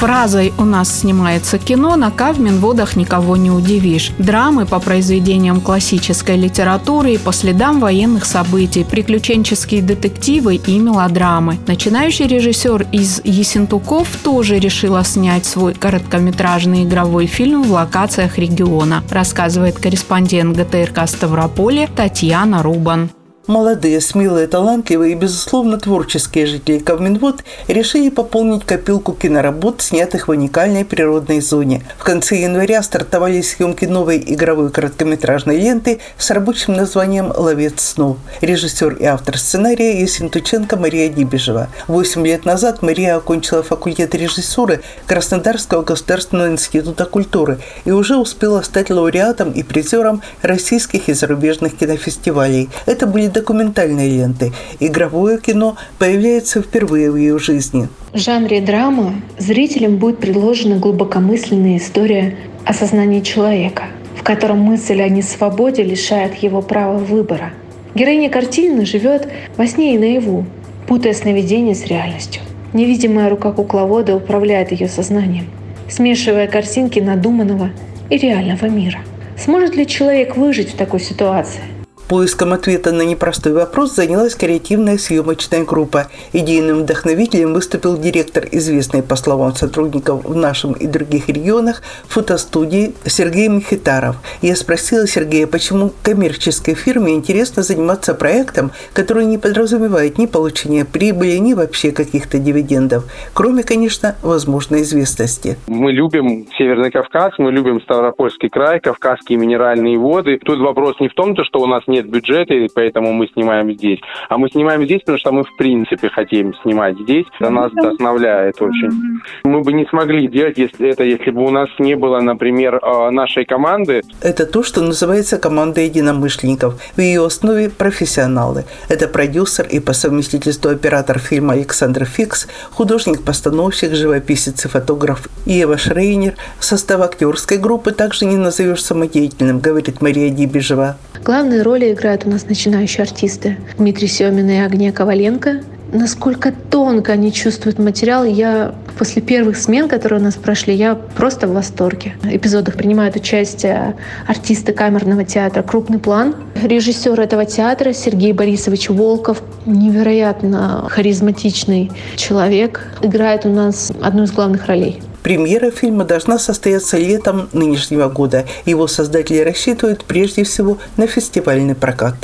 Фразой 0.01 0.55
«У 0.57 0.65
нас 0.65 1.01
снимается 1.01 1.59
кино» 1.59 1.95
на 1.95 2.11
Кавминводах 2.11 2.97
никого 2.97 3.37
не 3.37 3.51
удивишь. 3.51 4.13
Драмы 4.17 4.65
по 4.65 4.81
произведениям 4.81 5.61
классической 5.61 6.39
литературы 6.39 7.13
и 7.13 7.19
по 7.19 7.35
следам 7.35 7.81
военных 7.81 8.25
событий, 8.25 8.83
приключенческие 8.83 9.83
детективы 9.83 10.55
и 10.55 10.79
мелодрамы. 10.79 11.59
Начинающий 11.67 12.27
режиссер 12.27 12.87
из 12.93 13.21
Есентуков 13.25 14.09
тоже 14.25 14.59
решила 14.59 15.05
снять 15.05 15.45
свой 15.45 15.75
короткометражный 15.75 16.85
игровой 16.85 17.27
фильм 17.27 17.63
в 17.63 17.71
локациях 17.71 18.39
региона, 18.39 19.05
рассказывает 19.11 19.79
корреспондент 19.79 20.57
ГТРК 20.57 21.07
Ставрополе 21.07 21.91
Татьяна 21.95 22.63
Рубан. 22.63 23.11
Молодые, 23.47 24.03
смелые, 24.03 24.47
талантливые 24.47 25.13
и, 25.13 25.17
безусловно, 25.17 25.79
творческие 25.79 26.45
жители 26.45 26.79
Кавминвод 26.79 27.43
решили 27.69 28.11
пополнить 28.11 28.67
копилку 28.67 29.15
киноработ, 29.15 29.81
снятых 29.81 30.29
в 30.29 30.31
уникальной 30.31 30.85
природной 30.85 31.41
зоне. 31.41 31.83
В 31.99 32.05
конце 32.05 32.37
января 32.37 32.83
стартовали 32.83 33.41
съемки 33.41 33.87
новой 33.87 34.23
игровой 34.25 34.71
короткометражной 34.71 35.57
ленты 35.59 36.01
с 36.19 36.31
рабочим 36.31 36.75
названием 36.75 37.33
«Ловец 37.35 37.81
снов». 37.81 38.19
Режиссер 38.43 38.97
и 38.97 39.05
автор 39.05 39.39
сценария 39.39 39.99
Есентученко 40.03 40.77
Мария 40.77 41.09
Дибежева. 41.09 41.69
Восемь 41.89 42.27
лет 42.27 42.45
назад 42.45 42.83
Мария 42.83 43.17
окончила 43.17 43.63
факультет 43.63 44.15
режиссуры 44.15 44.83
Краснодарского 45.07 45.83
государственного 45.83 46.53
института 46.53 47.07
культуры 47.07 47.59
и 47.87 47.91
уже 47.91 48.19
успела 48.19 48.61
стать 48.61 48.91
лауреатом 48.91 49.51
и 49.51 49.63
призером 49.63 50.21
российских 50.43 51.09
и 51.09 51.15
зарубежных 51.15 51.79
кинофестивалей. 51.79 52.69
Это 52.85 53.07
были 53.07 53.30
документальной 53.33 54.09
ленты. 54.09 54.53
Игровое 54.79 55.39
кино 55.39 55.77
появляется 55.99 56.63
впервые 56.63 57.11
в 57.11 57.17
ее 57.17 57.39
жизни. 57.39 57.89
В 58.13 58.19
жанре 58.19 58.61
драма 58.61 59.15
зрителям 59.39 59.97
будет 59.97 60.19
предложена 60.19 60.77
глубокомысленная 60.77 61.79
история 61.79 62.37
о 62.65 62.75
сознании 62.75 63.21
человека, 63.21 63.85
в 64.17 64.23
котором 64.23 64.59
мысль 64.59 65.01
о 65.01 65.09
несвободе 65.09 65.83
лишает 65.83 66.35
его 66.37 66.63
права 66.63 66.99
выбора. 66.99 67.53
Героиня 67.95 68.31
картины 68.31 68.85
живет 68.87 69.29
во 69.57 69.67
сне 69.67 69.95
и 69.95 69.99
наяву, 69.99 70.47
путая 70.87 71.15
сновидения 71.15 71.75
с 71.75 71.87
реальностью. 71.87 72.43
Невидимая 72.73 73.29
рука 73.29 73.51
кукловода 73.51 74.15
управляет 74.15 74.71
ее 74.71 74.89
сознанием, 74.89 75.47
смешивая 75.89 76.47
картинки 76.47 77.01
надуманного 77.01 77.71
и 78.11 78.17
реального 78.17 78.67
мира. 78.67 79.01
Сможет 79.37 79.75
ли 79.75 79.87
человек 79.87 80.37
выжить 80.37 80.71
в 80.71 80.77
такой 80.77 81.01
ситуации? 81.01 81.63
Поиском 82.11 82.53
ответа 82.53 82.91
на 82.91 83.03
непростой 83.03 83.53
вопрос 83.53 83.95
занялась 83.95 84.35
креативная 84.35 84.99
съемочная 84.99 85.65
группа. 85.65 86.09
Идейным 86.33 86.79
вдохновителем 86.79 87.55
выступил 87.55 87.97
директор, 87.97 88.45
известный, 88.51 89.05
по 89.05 89.15
словам 89.15 89.55
сотрудников 89.55 90.25
в 90.25 90.35
нашем 90.35 90.73
и 90.73 90.89
других 90.89 91.29
регионах, 91.29 91.83
фотостудии 92.09 92.95
Сергей 93.05 93.47
Михитаров. 93.47 94.17
Я 94.43 94.57
спросила 94.57 95.07
Сергея, 95.07 95.47
почему 95.47 95.93
коммерческой 96.03 96.75
фирме 96.75 97.15
интересно 97.15 97.63
заниматься 97.63 98.13
проектом, 98.13 98.73
который 98.93 99.25
не 99.25 99.39
подразумевает 99.39 100.19
ни 100.19 100.27
получения 100.27 100.85
прибыли, 100.85 101.37
ни 101.37 101.55
вообще 101.55 101.93
каких-то 101.93 102.39
дивидендов, 102.39 103.05
кроме, 103.35 103.63
конечно, 103.63 104.17
возможной 104.23 104.83
известности. 104.83 105.59
Мы 105.69 105.93
любим 105.93 106.49
Северный 106.59 106.91
Кавказ, 106.91 107.35
мы 107.39 107.53
любим 107.53 107.81
Ставропольский 107.83 108.49
край, 108.49 108.81
Кавказские 108.81 109.39
минеральные 109.39 109.97
воды. 109.97 110.41
Тут 110.45 110.59
вопрос 110.59 110.99
не 110.99 111.09
в 111.09 111.15
том, 111.15 111.37
что 111.45 111.61
у 111.61 111.67
нас 111.67 111.85
нет 111.87 112.00
нет 112.01 112.11
бюджета, 112.11 112.55
и 112.55 112.69
поэтому 112.69 113.13
мы 113.13 113.29
снимаем 113.29 113.73
здесь. 113.73 114.01
А 114.29 114.39
мы 114.39 114.49
снимаем 114.49 114.85
здесь, 114.85 115.01
потому 115.01 115.19
что 115.19 115.33
мы 115.33 115.45
в 115.45 115.57
принципе 115.57 116.09
хотим 116.09 116.55
снимать 116.63 116.99
здесь. 116.99 117.27
Это 117.39 117.51
нас 117.51 117.73
вдохновляет 117.73 118.61
очень. 118.61 119.21
Мы 119.45 119.61
бы 119.61 119.73
не 119.73 119.87
смогли 119.87 120.29
делать 120.29 120.59
если 120.59 120.91
это, 120.91 121.05
если 121.05 121.31
бы 121.31 121.45
у 121.45 121.51
нас 121.51 121.69
не 121.79 121.95
было, 121.95 122.21
например, 122.21 122.81
э, 122.83 123.11
нашей 123.11 123.45
команды. 123.45 124.03
Это 124.23 124.47
то, 124.47 124.63
что 124.63 124.83
называется 124.83 125.39
команда 125.39 125.81
единомышленников. 125.81 126.75
В 126.97 127.01
ее 127.01 127.25
основе 127.25 127.71
профессионалы. 127.71 128.65
Это 128.89 129.09
продюсер 129.09 129.67
и 129.67 129.81
по 129.81 129.93
совместительству 129.93 130.71
оператор 130.71 131.19
фильма 131.19 131.55
Александр 131.55 132.05
Фикс, 132.05 132.49
художник-постановщик, 132.71 133.95
живописец 133.95 134.65
и 134.65 134.69
фотограф 134.69 135.29
Ева 135.47 135.77
Шрейнер. 135.77 136.35
Состав 136.59 137.01
актерской 137.01 137.59
группы 137.59 137.93
также 137.93 138.27
не 138.27 138.37
назовешь 138.37 138.83
самодеятельным, 138.83 139.61
говорит 139.61 140.01
Мария 140.03 140.31
Дибежева. 140.31 140.97
Главные 141.23 141.63
роли 141.63 141.90
играют 141.93 142.27
у 142.27 142.31
нас 142.31 142.47
начинающие 142.49 143.03
артисты. 143.03 143.57
Дмитрий 143.79 144.09
Семин 144.09 144.49
и 144.49 144.57
Агния 144.57 144.93
Коваленко. 144.93 145.61
Насколько 145.93 146.53
тонко 146.53 147.13
они 147.13 147.33
чувствуют 147.33 147.81
материал, 147.81 148.25
я 148.25 148.75
после 148.97 149.23
первых 149.23 149.57
смен, 149.57 149.89
которые 149.89 150.21
у 150.21 150.23
нас 150.23 150.35
прошли, 150.35 150.75
я 150.75 150.95
просто 150.95 151.49
в 151.49 151.53
восторге. 151.53 152.15
В 152.23 152.27
эпизодах 152.27 152.77
принимают 152.77 153.17
участие 153.17 153.97
артисты 154.29 154.73
камерного 154.73 155.25
театра 155.25 155.63
«Крупный 155.63 155.99
план». 155.99 156.37
Режиссер 156.63 157.19
этого 157.19 157.45
театра 157.45 157.93
Сергей 157.93 158.33
Борисович 158.33 158.91
Волков, 158.91 159.43
невероятно 159.67 160.87
харизматичный 160.89 161.91
человек, 162.15 162.87
играет 163.03 163.45
у 163.45 163.49
нас 163.49 163.91
одну 164.01 164.25
из 164.25 164.31
главных 164.31 164.67
ролей. 164.67 165.03
Премьера 165.23 165.71
фильма 165.71 166.05
должна 166.05 166.39
состояться 166.39 166.97
летом 166.97 167.49
нынешнего 167.53 168.09
года. 168.09 168.47
Его 168.65 168.87
создатели 168.87 169.39
рассчитывают 169.39 170.05
прежде 170.05 170.45
всего 170.45 170.79
на 170.97 171.07
фестивальный 171.07 171.75
прокат. 171.75 172.15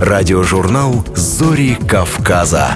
Радиожурнал 0.00 1.04
«Зори 1.14 1.76
Кавказа». 1.88 2.70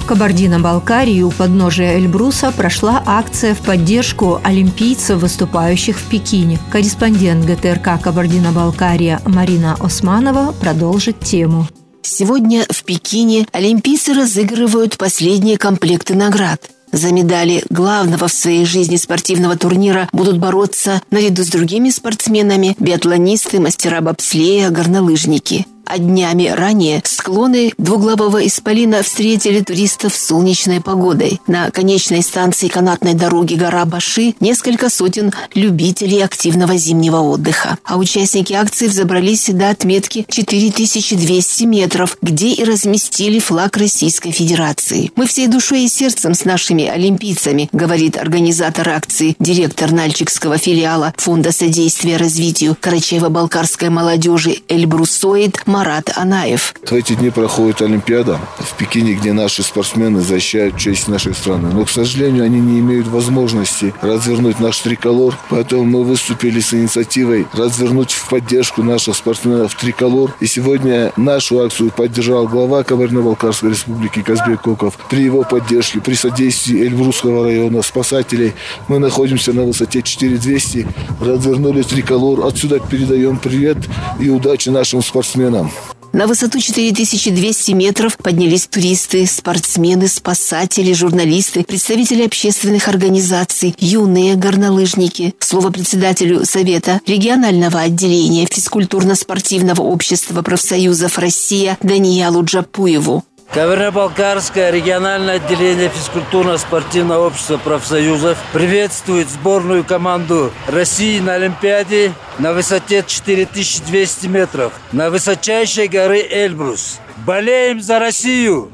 В 0.00 0.06
Кабардино-Балкарии 0.08 1.20
у 1.20 1.30
подножия 1.30 1.98
Эльбруса 1.98 2.50
прошла 2.50 3.02
акция 3.04 3.54
в 3.54 3.58
поддержку 3.58 4.40
олимпийцев, 4.42 5.20
выступающих 5.20 5.98
в 5.98 6.04
Пекине. 6.04 6.58
Корреспондент 6.72 7.44
ГТРК 7.44 8.00
Кабардино-Балкария 8.02 9.20
Марина 9.26 9.76
Османова 9.78 10.52
продолжит 10.52 11.20
тему. 11.20 11.66
Сегодня 12.10 12.64
в 12.70 12.84
Пекине 12.84 13.46
олимпийцы 13.52 14.14
разыгрывают 14.14 14.96
последние 14.96 15.58
комплекты 15.58 16.14
наград. 16.14 16.70
За 16.90 17.12
медали 17.12 17.62
главного 17.68 18.28
в 18.28 18.32
своей 18.32 18.64
жизни 18.64 18.96
спортивного 18.96 19.58
турнира 19.58 20.08
будут 20.10 20.38
бороться 20.38 21.02
наряду 21.10 21.44
с 21.44 21.48
другими 21.48 21.90
спортсменами 21.90 22.74
биатлонисты, 22.78 23.60
мастера 23.60 24.00
бобслея, 24.00 24.70
горнолыжники– 24.70 25.66
а 25.88 25.98
днями 25.98 26.48
ранее 26.48 27.02
склоны 27.04 27.72
двуглавого 27.78 28.46
исполина 28.46 29.02
встретили 29.02 29.60
туристов 29.60 30.14
солнечной 30.14 30.80
погодой. 30.80 31.40
На 31.46 31.70
конечной 31.70 32.22
станции 32.22 32.68
канатной 32.68 33.14
дороги 33.14 33.54
гора 33.54 33.84
Баши 33.84 34.34
несколько 34.40 34.90
сотен 34.90 35.32
любителей 35.54 36.22
активного 36.22 36.76
зимнего 36.76 37.18
отдыха. 37.18 37.78
А 37.84 37.96
участники 37.96 38.52
акции 38.52 38.86
взобрались 38.86 39.48
до 39.48 39.70
отметки 39.70 40.26
4200 40.28 41.64
метров, 41.64 42.18
где 42.20 42.48
и 42.50 42.64
разместили 42.64 43.38
флаг 43.38 43.76
Российской 43.76 44.30
Федерации. 44.30 45.10
«Мы 45.16 45.26
всей 45.26 45.46
душой 45.46 45.84
и 45.84 45.88
сердцем 45.88 46.34
с 46.34 46.44
нашими 46.44 46.86
олимпийцами», 46.86 47.68
говорит 47.72 48.16
организатор 48.16 48.88
акции, 48.88 49.36
директор 49.38 49.92
Нальчикского 49.92 50.58
филиала 50.58 51.14
Фонда 51.16 51.52
содействия 51.52 52.16
развитию 52.16 52.76
Карачаево-Балкарской 52.80 53.90
молодежи 53.90 54.58
Эльбрусоид 54.68 55.62
Марат 55.78 56.10
Анаев. 56.16 56.74
В 56.84 56.92
эти 56.92 57.12
дни 57.12 57.30
проходит 57.30 57.82
Олимпиада 57.82 58.40
в 58.58 58.76
Пекине, 58.76 59.12
где 59.12 59.32
наши 59.32 59.62
спортсмены 59.62 60.20
защищают 60.20 60.76
честь 60.76 61.06
нашей 61.06 61.34
страны. 61.34 61.70
Но, 61.72 61.84
к 61.84 61.90
сожалению, 61.90 62.42
они 62.42 62.58
не 62.58 62.80
имеют 62.80 63.06
возможности 63.06 63.94
развернуть 64.02 64.58
наш 64.58 64.76
триколор. 64.80 65.38
Поэтому 65.50 65.84
мы 65.84 66.02
выступили 66.02 66.58
с 66.58 66.74
инициативой 66.74 67.46
развернуть 67.52 68.10
в 68.10 68.28
поддержку 68.28 68.82
наших 68.82 69.14
спортсменов 69.14 69.76
триколор. 69.76 70.34
И 70.40 70.46
сегодня 70.46 71.12
нашу 71.16 71.60
акцию 71.60 71.92
поддержал 71.92 72.48
глава 72.48 72.82
Кабардино-Балкарской 72.82 73.70
республики 73.70 74.22
Казбек 74.22 74.62
Коков. 74.62 74.98
При 75.08 75.22
его 75.22 75.44
поддержке, 75.44 76.00
при 76.00 76.14
содействии 76.14 76.88
Эльбрусского 76.88 77.44
района, 77.44 77.82
спасателей, 77.82 78.52
мы 78.88 78.98
находимся 78.98 79.52
на 79.52 79.62
высоте 79.62 80.02
4200, 80.02 80.88
развернули 81.20 81.82
триколор. 81.82 82.44
Отсюда 82.48 82.80
передаем 82.80 83.36
привет 83.36 83.78
и 84.18 84.28
удачи 84.28 84.70
нашим 84.70 85.04
спортсменам. 85.04 85.67
На 86.12 86.26
высоту 86.26 86.58
4200 86.58 87.72
метров 87.72 88.16
поднялись 88.16 88.66
туристы, 88.66 89.26
спортсмены, 89.26 90.08
спасатели, 90.08 90.92
журналисты, 90.92 91.64
представители 91.64 92.24
общественных 92.24 92.88
организаций, 92.88 93.74
юные 93.78 94.34
горнолыжники. 94.34 95.34
Слово 95.38 95.70
председателю 95.70 96.44
Совета 96.44 97.00
регионального 97.06 97.80
отделения 97.80 98.46
физкультурно-спортивного 98.46 99.82
общества 99.82 100.42
профсоюзов 100.42 101.18
«Россия» 101.18 101.76
Даниялу 101.82 102.42
Джапуеву. 102.42 103.24
Каверно-Балкарское 103.52 104.70
региональное 104.70 105.36
отделение 105.36 105.88
физкультурно-спортивного 105.88 107.26
общества 107.26 107.56
профсоюзов 107.56 108.36
приветствует 108.52 109.28
сборную 109.30 109.84
команду 109.84 110.52
России 110.66 111.18
на 111.18 111.34
Олимпиаде 111.34 112.12
на 112.38 112.52
высоте 112.52 113.02
4200 113.06 114.26
метров 114.26 114.72
на 114.92 115.08
высочайшей 115.08 115.88
горы 115.88 116.20
Эльбрус. 116.30 117.00
Болеем 117.24 117.80
за 117.80 117.98
Россию! 117.98 118.70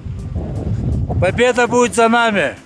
Победа 1.21 1.69
будет 1.69 1.95
за 1.95 2.09
нами! 2.09 2.57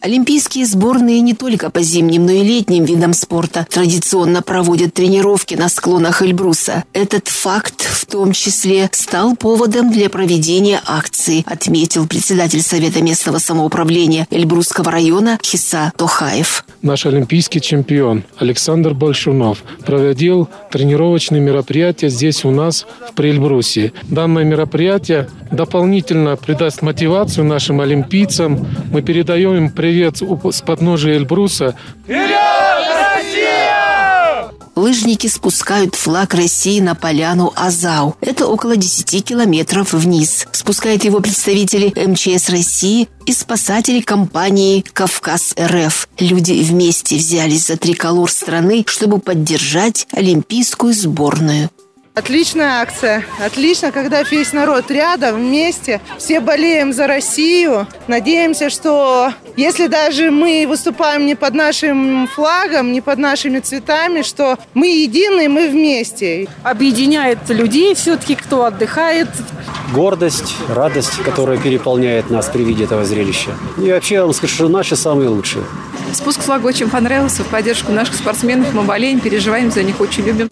Олимпийские 0.00 0.66
сборные 0.66 1.20
не 1.20 1.34
только 1.34 1.70
по 1.70 1.82
зимним, 1.82 2.26
но 2.26 2.32
и 2.32 2.42
летним 2.42 2.84
видам 2.84 3.12
спорта 3.12 3.66
традиционно 3.70 4.42
проводят 4.42 4.94
тренировки 4.94 5.54
на 5.54 5.68
склонах 5.68 6.22
Эльбруса. 6.22 6.84
Этот 6.92 7.28
факт 7.28 7.82
в 7.82 8.06
том 8.06 8.32
числе 8.32 8.88
стал 8.92 9.36
поводом 9.36 9.90
для 9.90 10.08
проведения 10.10 10.80
акции, 10.86 11.44
отметил 11.46 12.06
председатель 12.06 12.62
Совета 12.62 13.02
местного 13.02 13.38
самоуправления 13.38 14.26
Эльбрусского 14.30 14.90
района 14.90 15.38
Хиса 15.42 15.92
Тохаев. 15.96 16.64
Наш 16.82 17.06
олимпийский 17.06 17.60
чемпион 17.60 18.24
Александр 18.38 18.94
Большунов 18.94 19.62
проводил 19.84 20.48
тренировочные 20.70 21.40
мероприятия 21.40 22.08
здесь 22.10 22.44
у 22.44 22.50
нас 22.50 22.86
в 23.10 23.14
Приэльбрусе. 23.14 23.92
Данное 24.04 24.44
мероприятие 24.44 25.28
дополнительно 25.50 26.36
придаст 26.36 26.82
мотивацию 26.82 27.44
нашим 27.44 27.80
олимпийцам. 27.80 28.66
Мы 28.92 29.02
передаем 29.02 29.56
им 29.56 29.70
привет 29.86 30.16
с 30.16 30.62
подножия 30.62 31.14
Эльбруса. 31.14 31.76
Лыжники 34.74 35.28
спускают 35.28 35.94
флаг 35.94 36.34
России 36.34 36.80
на 36.80 36.96
поляну 36.96 37.52
Азау. 37.54 38.16
Это 38.20 38.48
около 38.48 38.76
10 38.76 39.24
километров 39.24 39.92
вниз. 39.92 40.48
Спускают 40.50 41.04
его 41.04 41.20
представители 41.20 41.92
МЧС 41.96 42.50
России 42.50 43.08
и 43.26 43.32
спасатели 43.32 44.00
компании 44.00 44.84
«Кавказ 44.92 45.54
РФ». 45.56 46.08
Люди 46.18 46.64
вместе 46.64 47.14
взялись 47.16 47.68
за 47.68 47.76
триколор 47.76 48.28
страны, 48.28 48.84
чтобы 48.88 49.20
поддержать 49.20 50.08
олимпийскую 50.10 50.92
сборную. 50.94 51.70
Отличная 52.16 52.80
акция. 52.80 53.26
Отлично, 53.44 53.92
когда 53.92 54.22
весь 54.22 54.54
народ 54.54 54.90
рядом, 54.90 55.36
вместе. 55.36 56.00
Все 56.16 56.40
болеем 56.40 56.94
за 56.94 57.06
Россию. 57.06 57.86
Надеемся, 58.08 58.70
что 58.70 59.34
если 59.54 59.86
даже 59.86 60.30
мы 60.30 60.64
выступаем 60.66 61.26
не 61.26 61.34
под 61.34 61.52
нашим 61.52 62.26
флагом, 62.26 62.90
не 62.92 63.02
под 63.02 63.18
нашими 63.18 63.58
цветами, 63.58 64.22
что 64.22 64.58
мы 64.72 64.86
едины, 64.86 65.50
мы 65.50 65.68
вместе. 65.68 66.48
Объединяет 66.62 67.50
людей 67.50 67.94
все-таки, 67.94 68.34
кто 68.34 68.64
отдыхает. 68.64 69.28
Гордость, 69.92 70.56
радость, 70.70 71.22
которая 71.22 71.58
переполняет 71.58 72.30
нас 72.30 72.48
при 72.48 72.62
виде 72.62 72.84
этого 72.84 73.04
зрелища. 73.04 73.50
И 73.76 73.92
вообще, 73.92 74.14
я 74.14 74.22
вам 74.22 74.32
скажу, 74.32 74.54
что 74.54 74.68
наши 74.68 74.96
самые 74.96 75.28
лучшие. 75.28 75.66
Спуск 76.14 76.40
флага 76.40 76.64
очень 76.64 76.88
понравился. 76.88 77.44
В 77.44 77.48
поддержку 77.48 77.92
наших 77.92 78.14
спортсменов 78.14 78.72
мы 78.72 78.84
болеем, 78.84 79.20
переживаем 79.20 79.70
за 79.70 79.82
них, 79.82 80.00
очень 80.00 80.24
любим. 80.24 80.48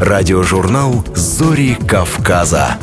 Радиожурнал 0.00 1.02
«Зори 1.14 1.74
Кавказа». 1.74 2.76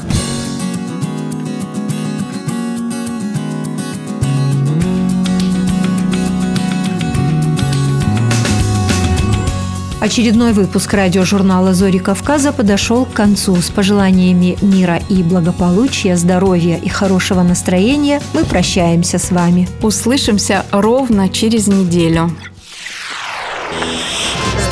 Очередной 10.01 10.53
выпуск 10.53 10.91
радиожурнала 10.91 11.75
«Зори 11.75 11.99
Кавказа» 11.99 12.51
подошел 12.51 13.05
к 13.05 13.13
концу. 13.13 13.57
С 13.57 13.69
пожеланиями 13.69 14.57
мира 14.63 14.99
и 15.07 15.21
благополучия, 15.21 16.17
здоровья 16.17 16.77
и 16.77 16.89
хорошего 16.89 17.43
настроения 17.43 18.21
мы 18.33 18.43
прощаемся 18.43 19.19
с 19.19 19.29
вами. 19.29 19.69
Услышимся 19.83 20.65
ровно 20.71 21.29
через 21.29 21.67
неделю. 21.67 22.31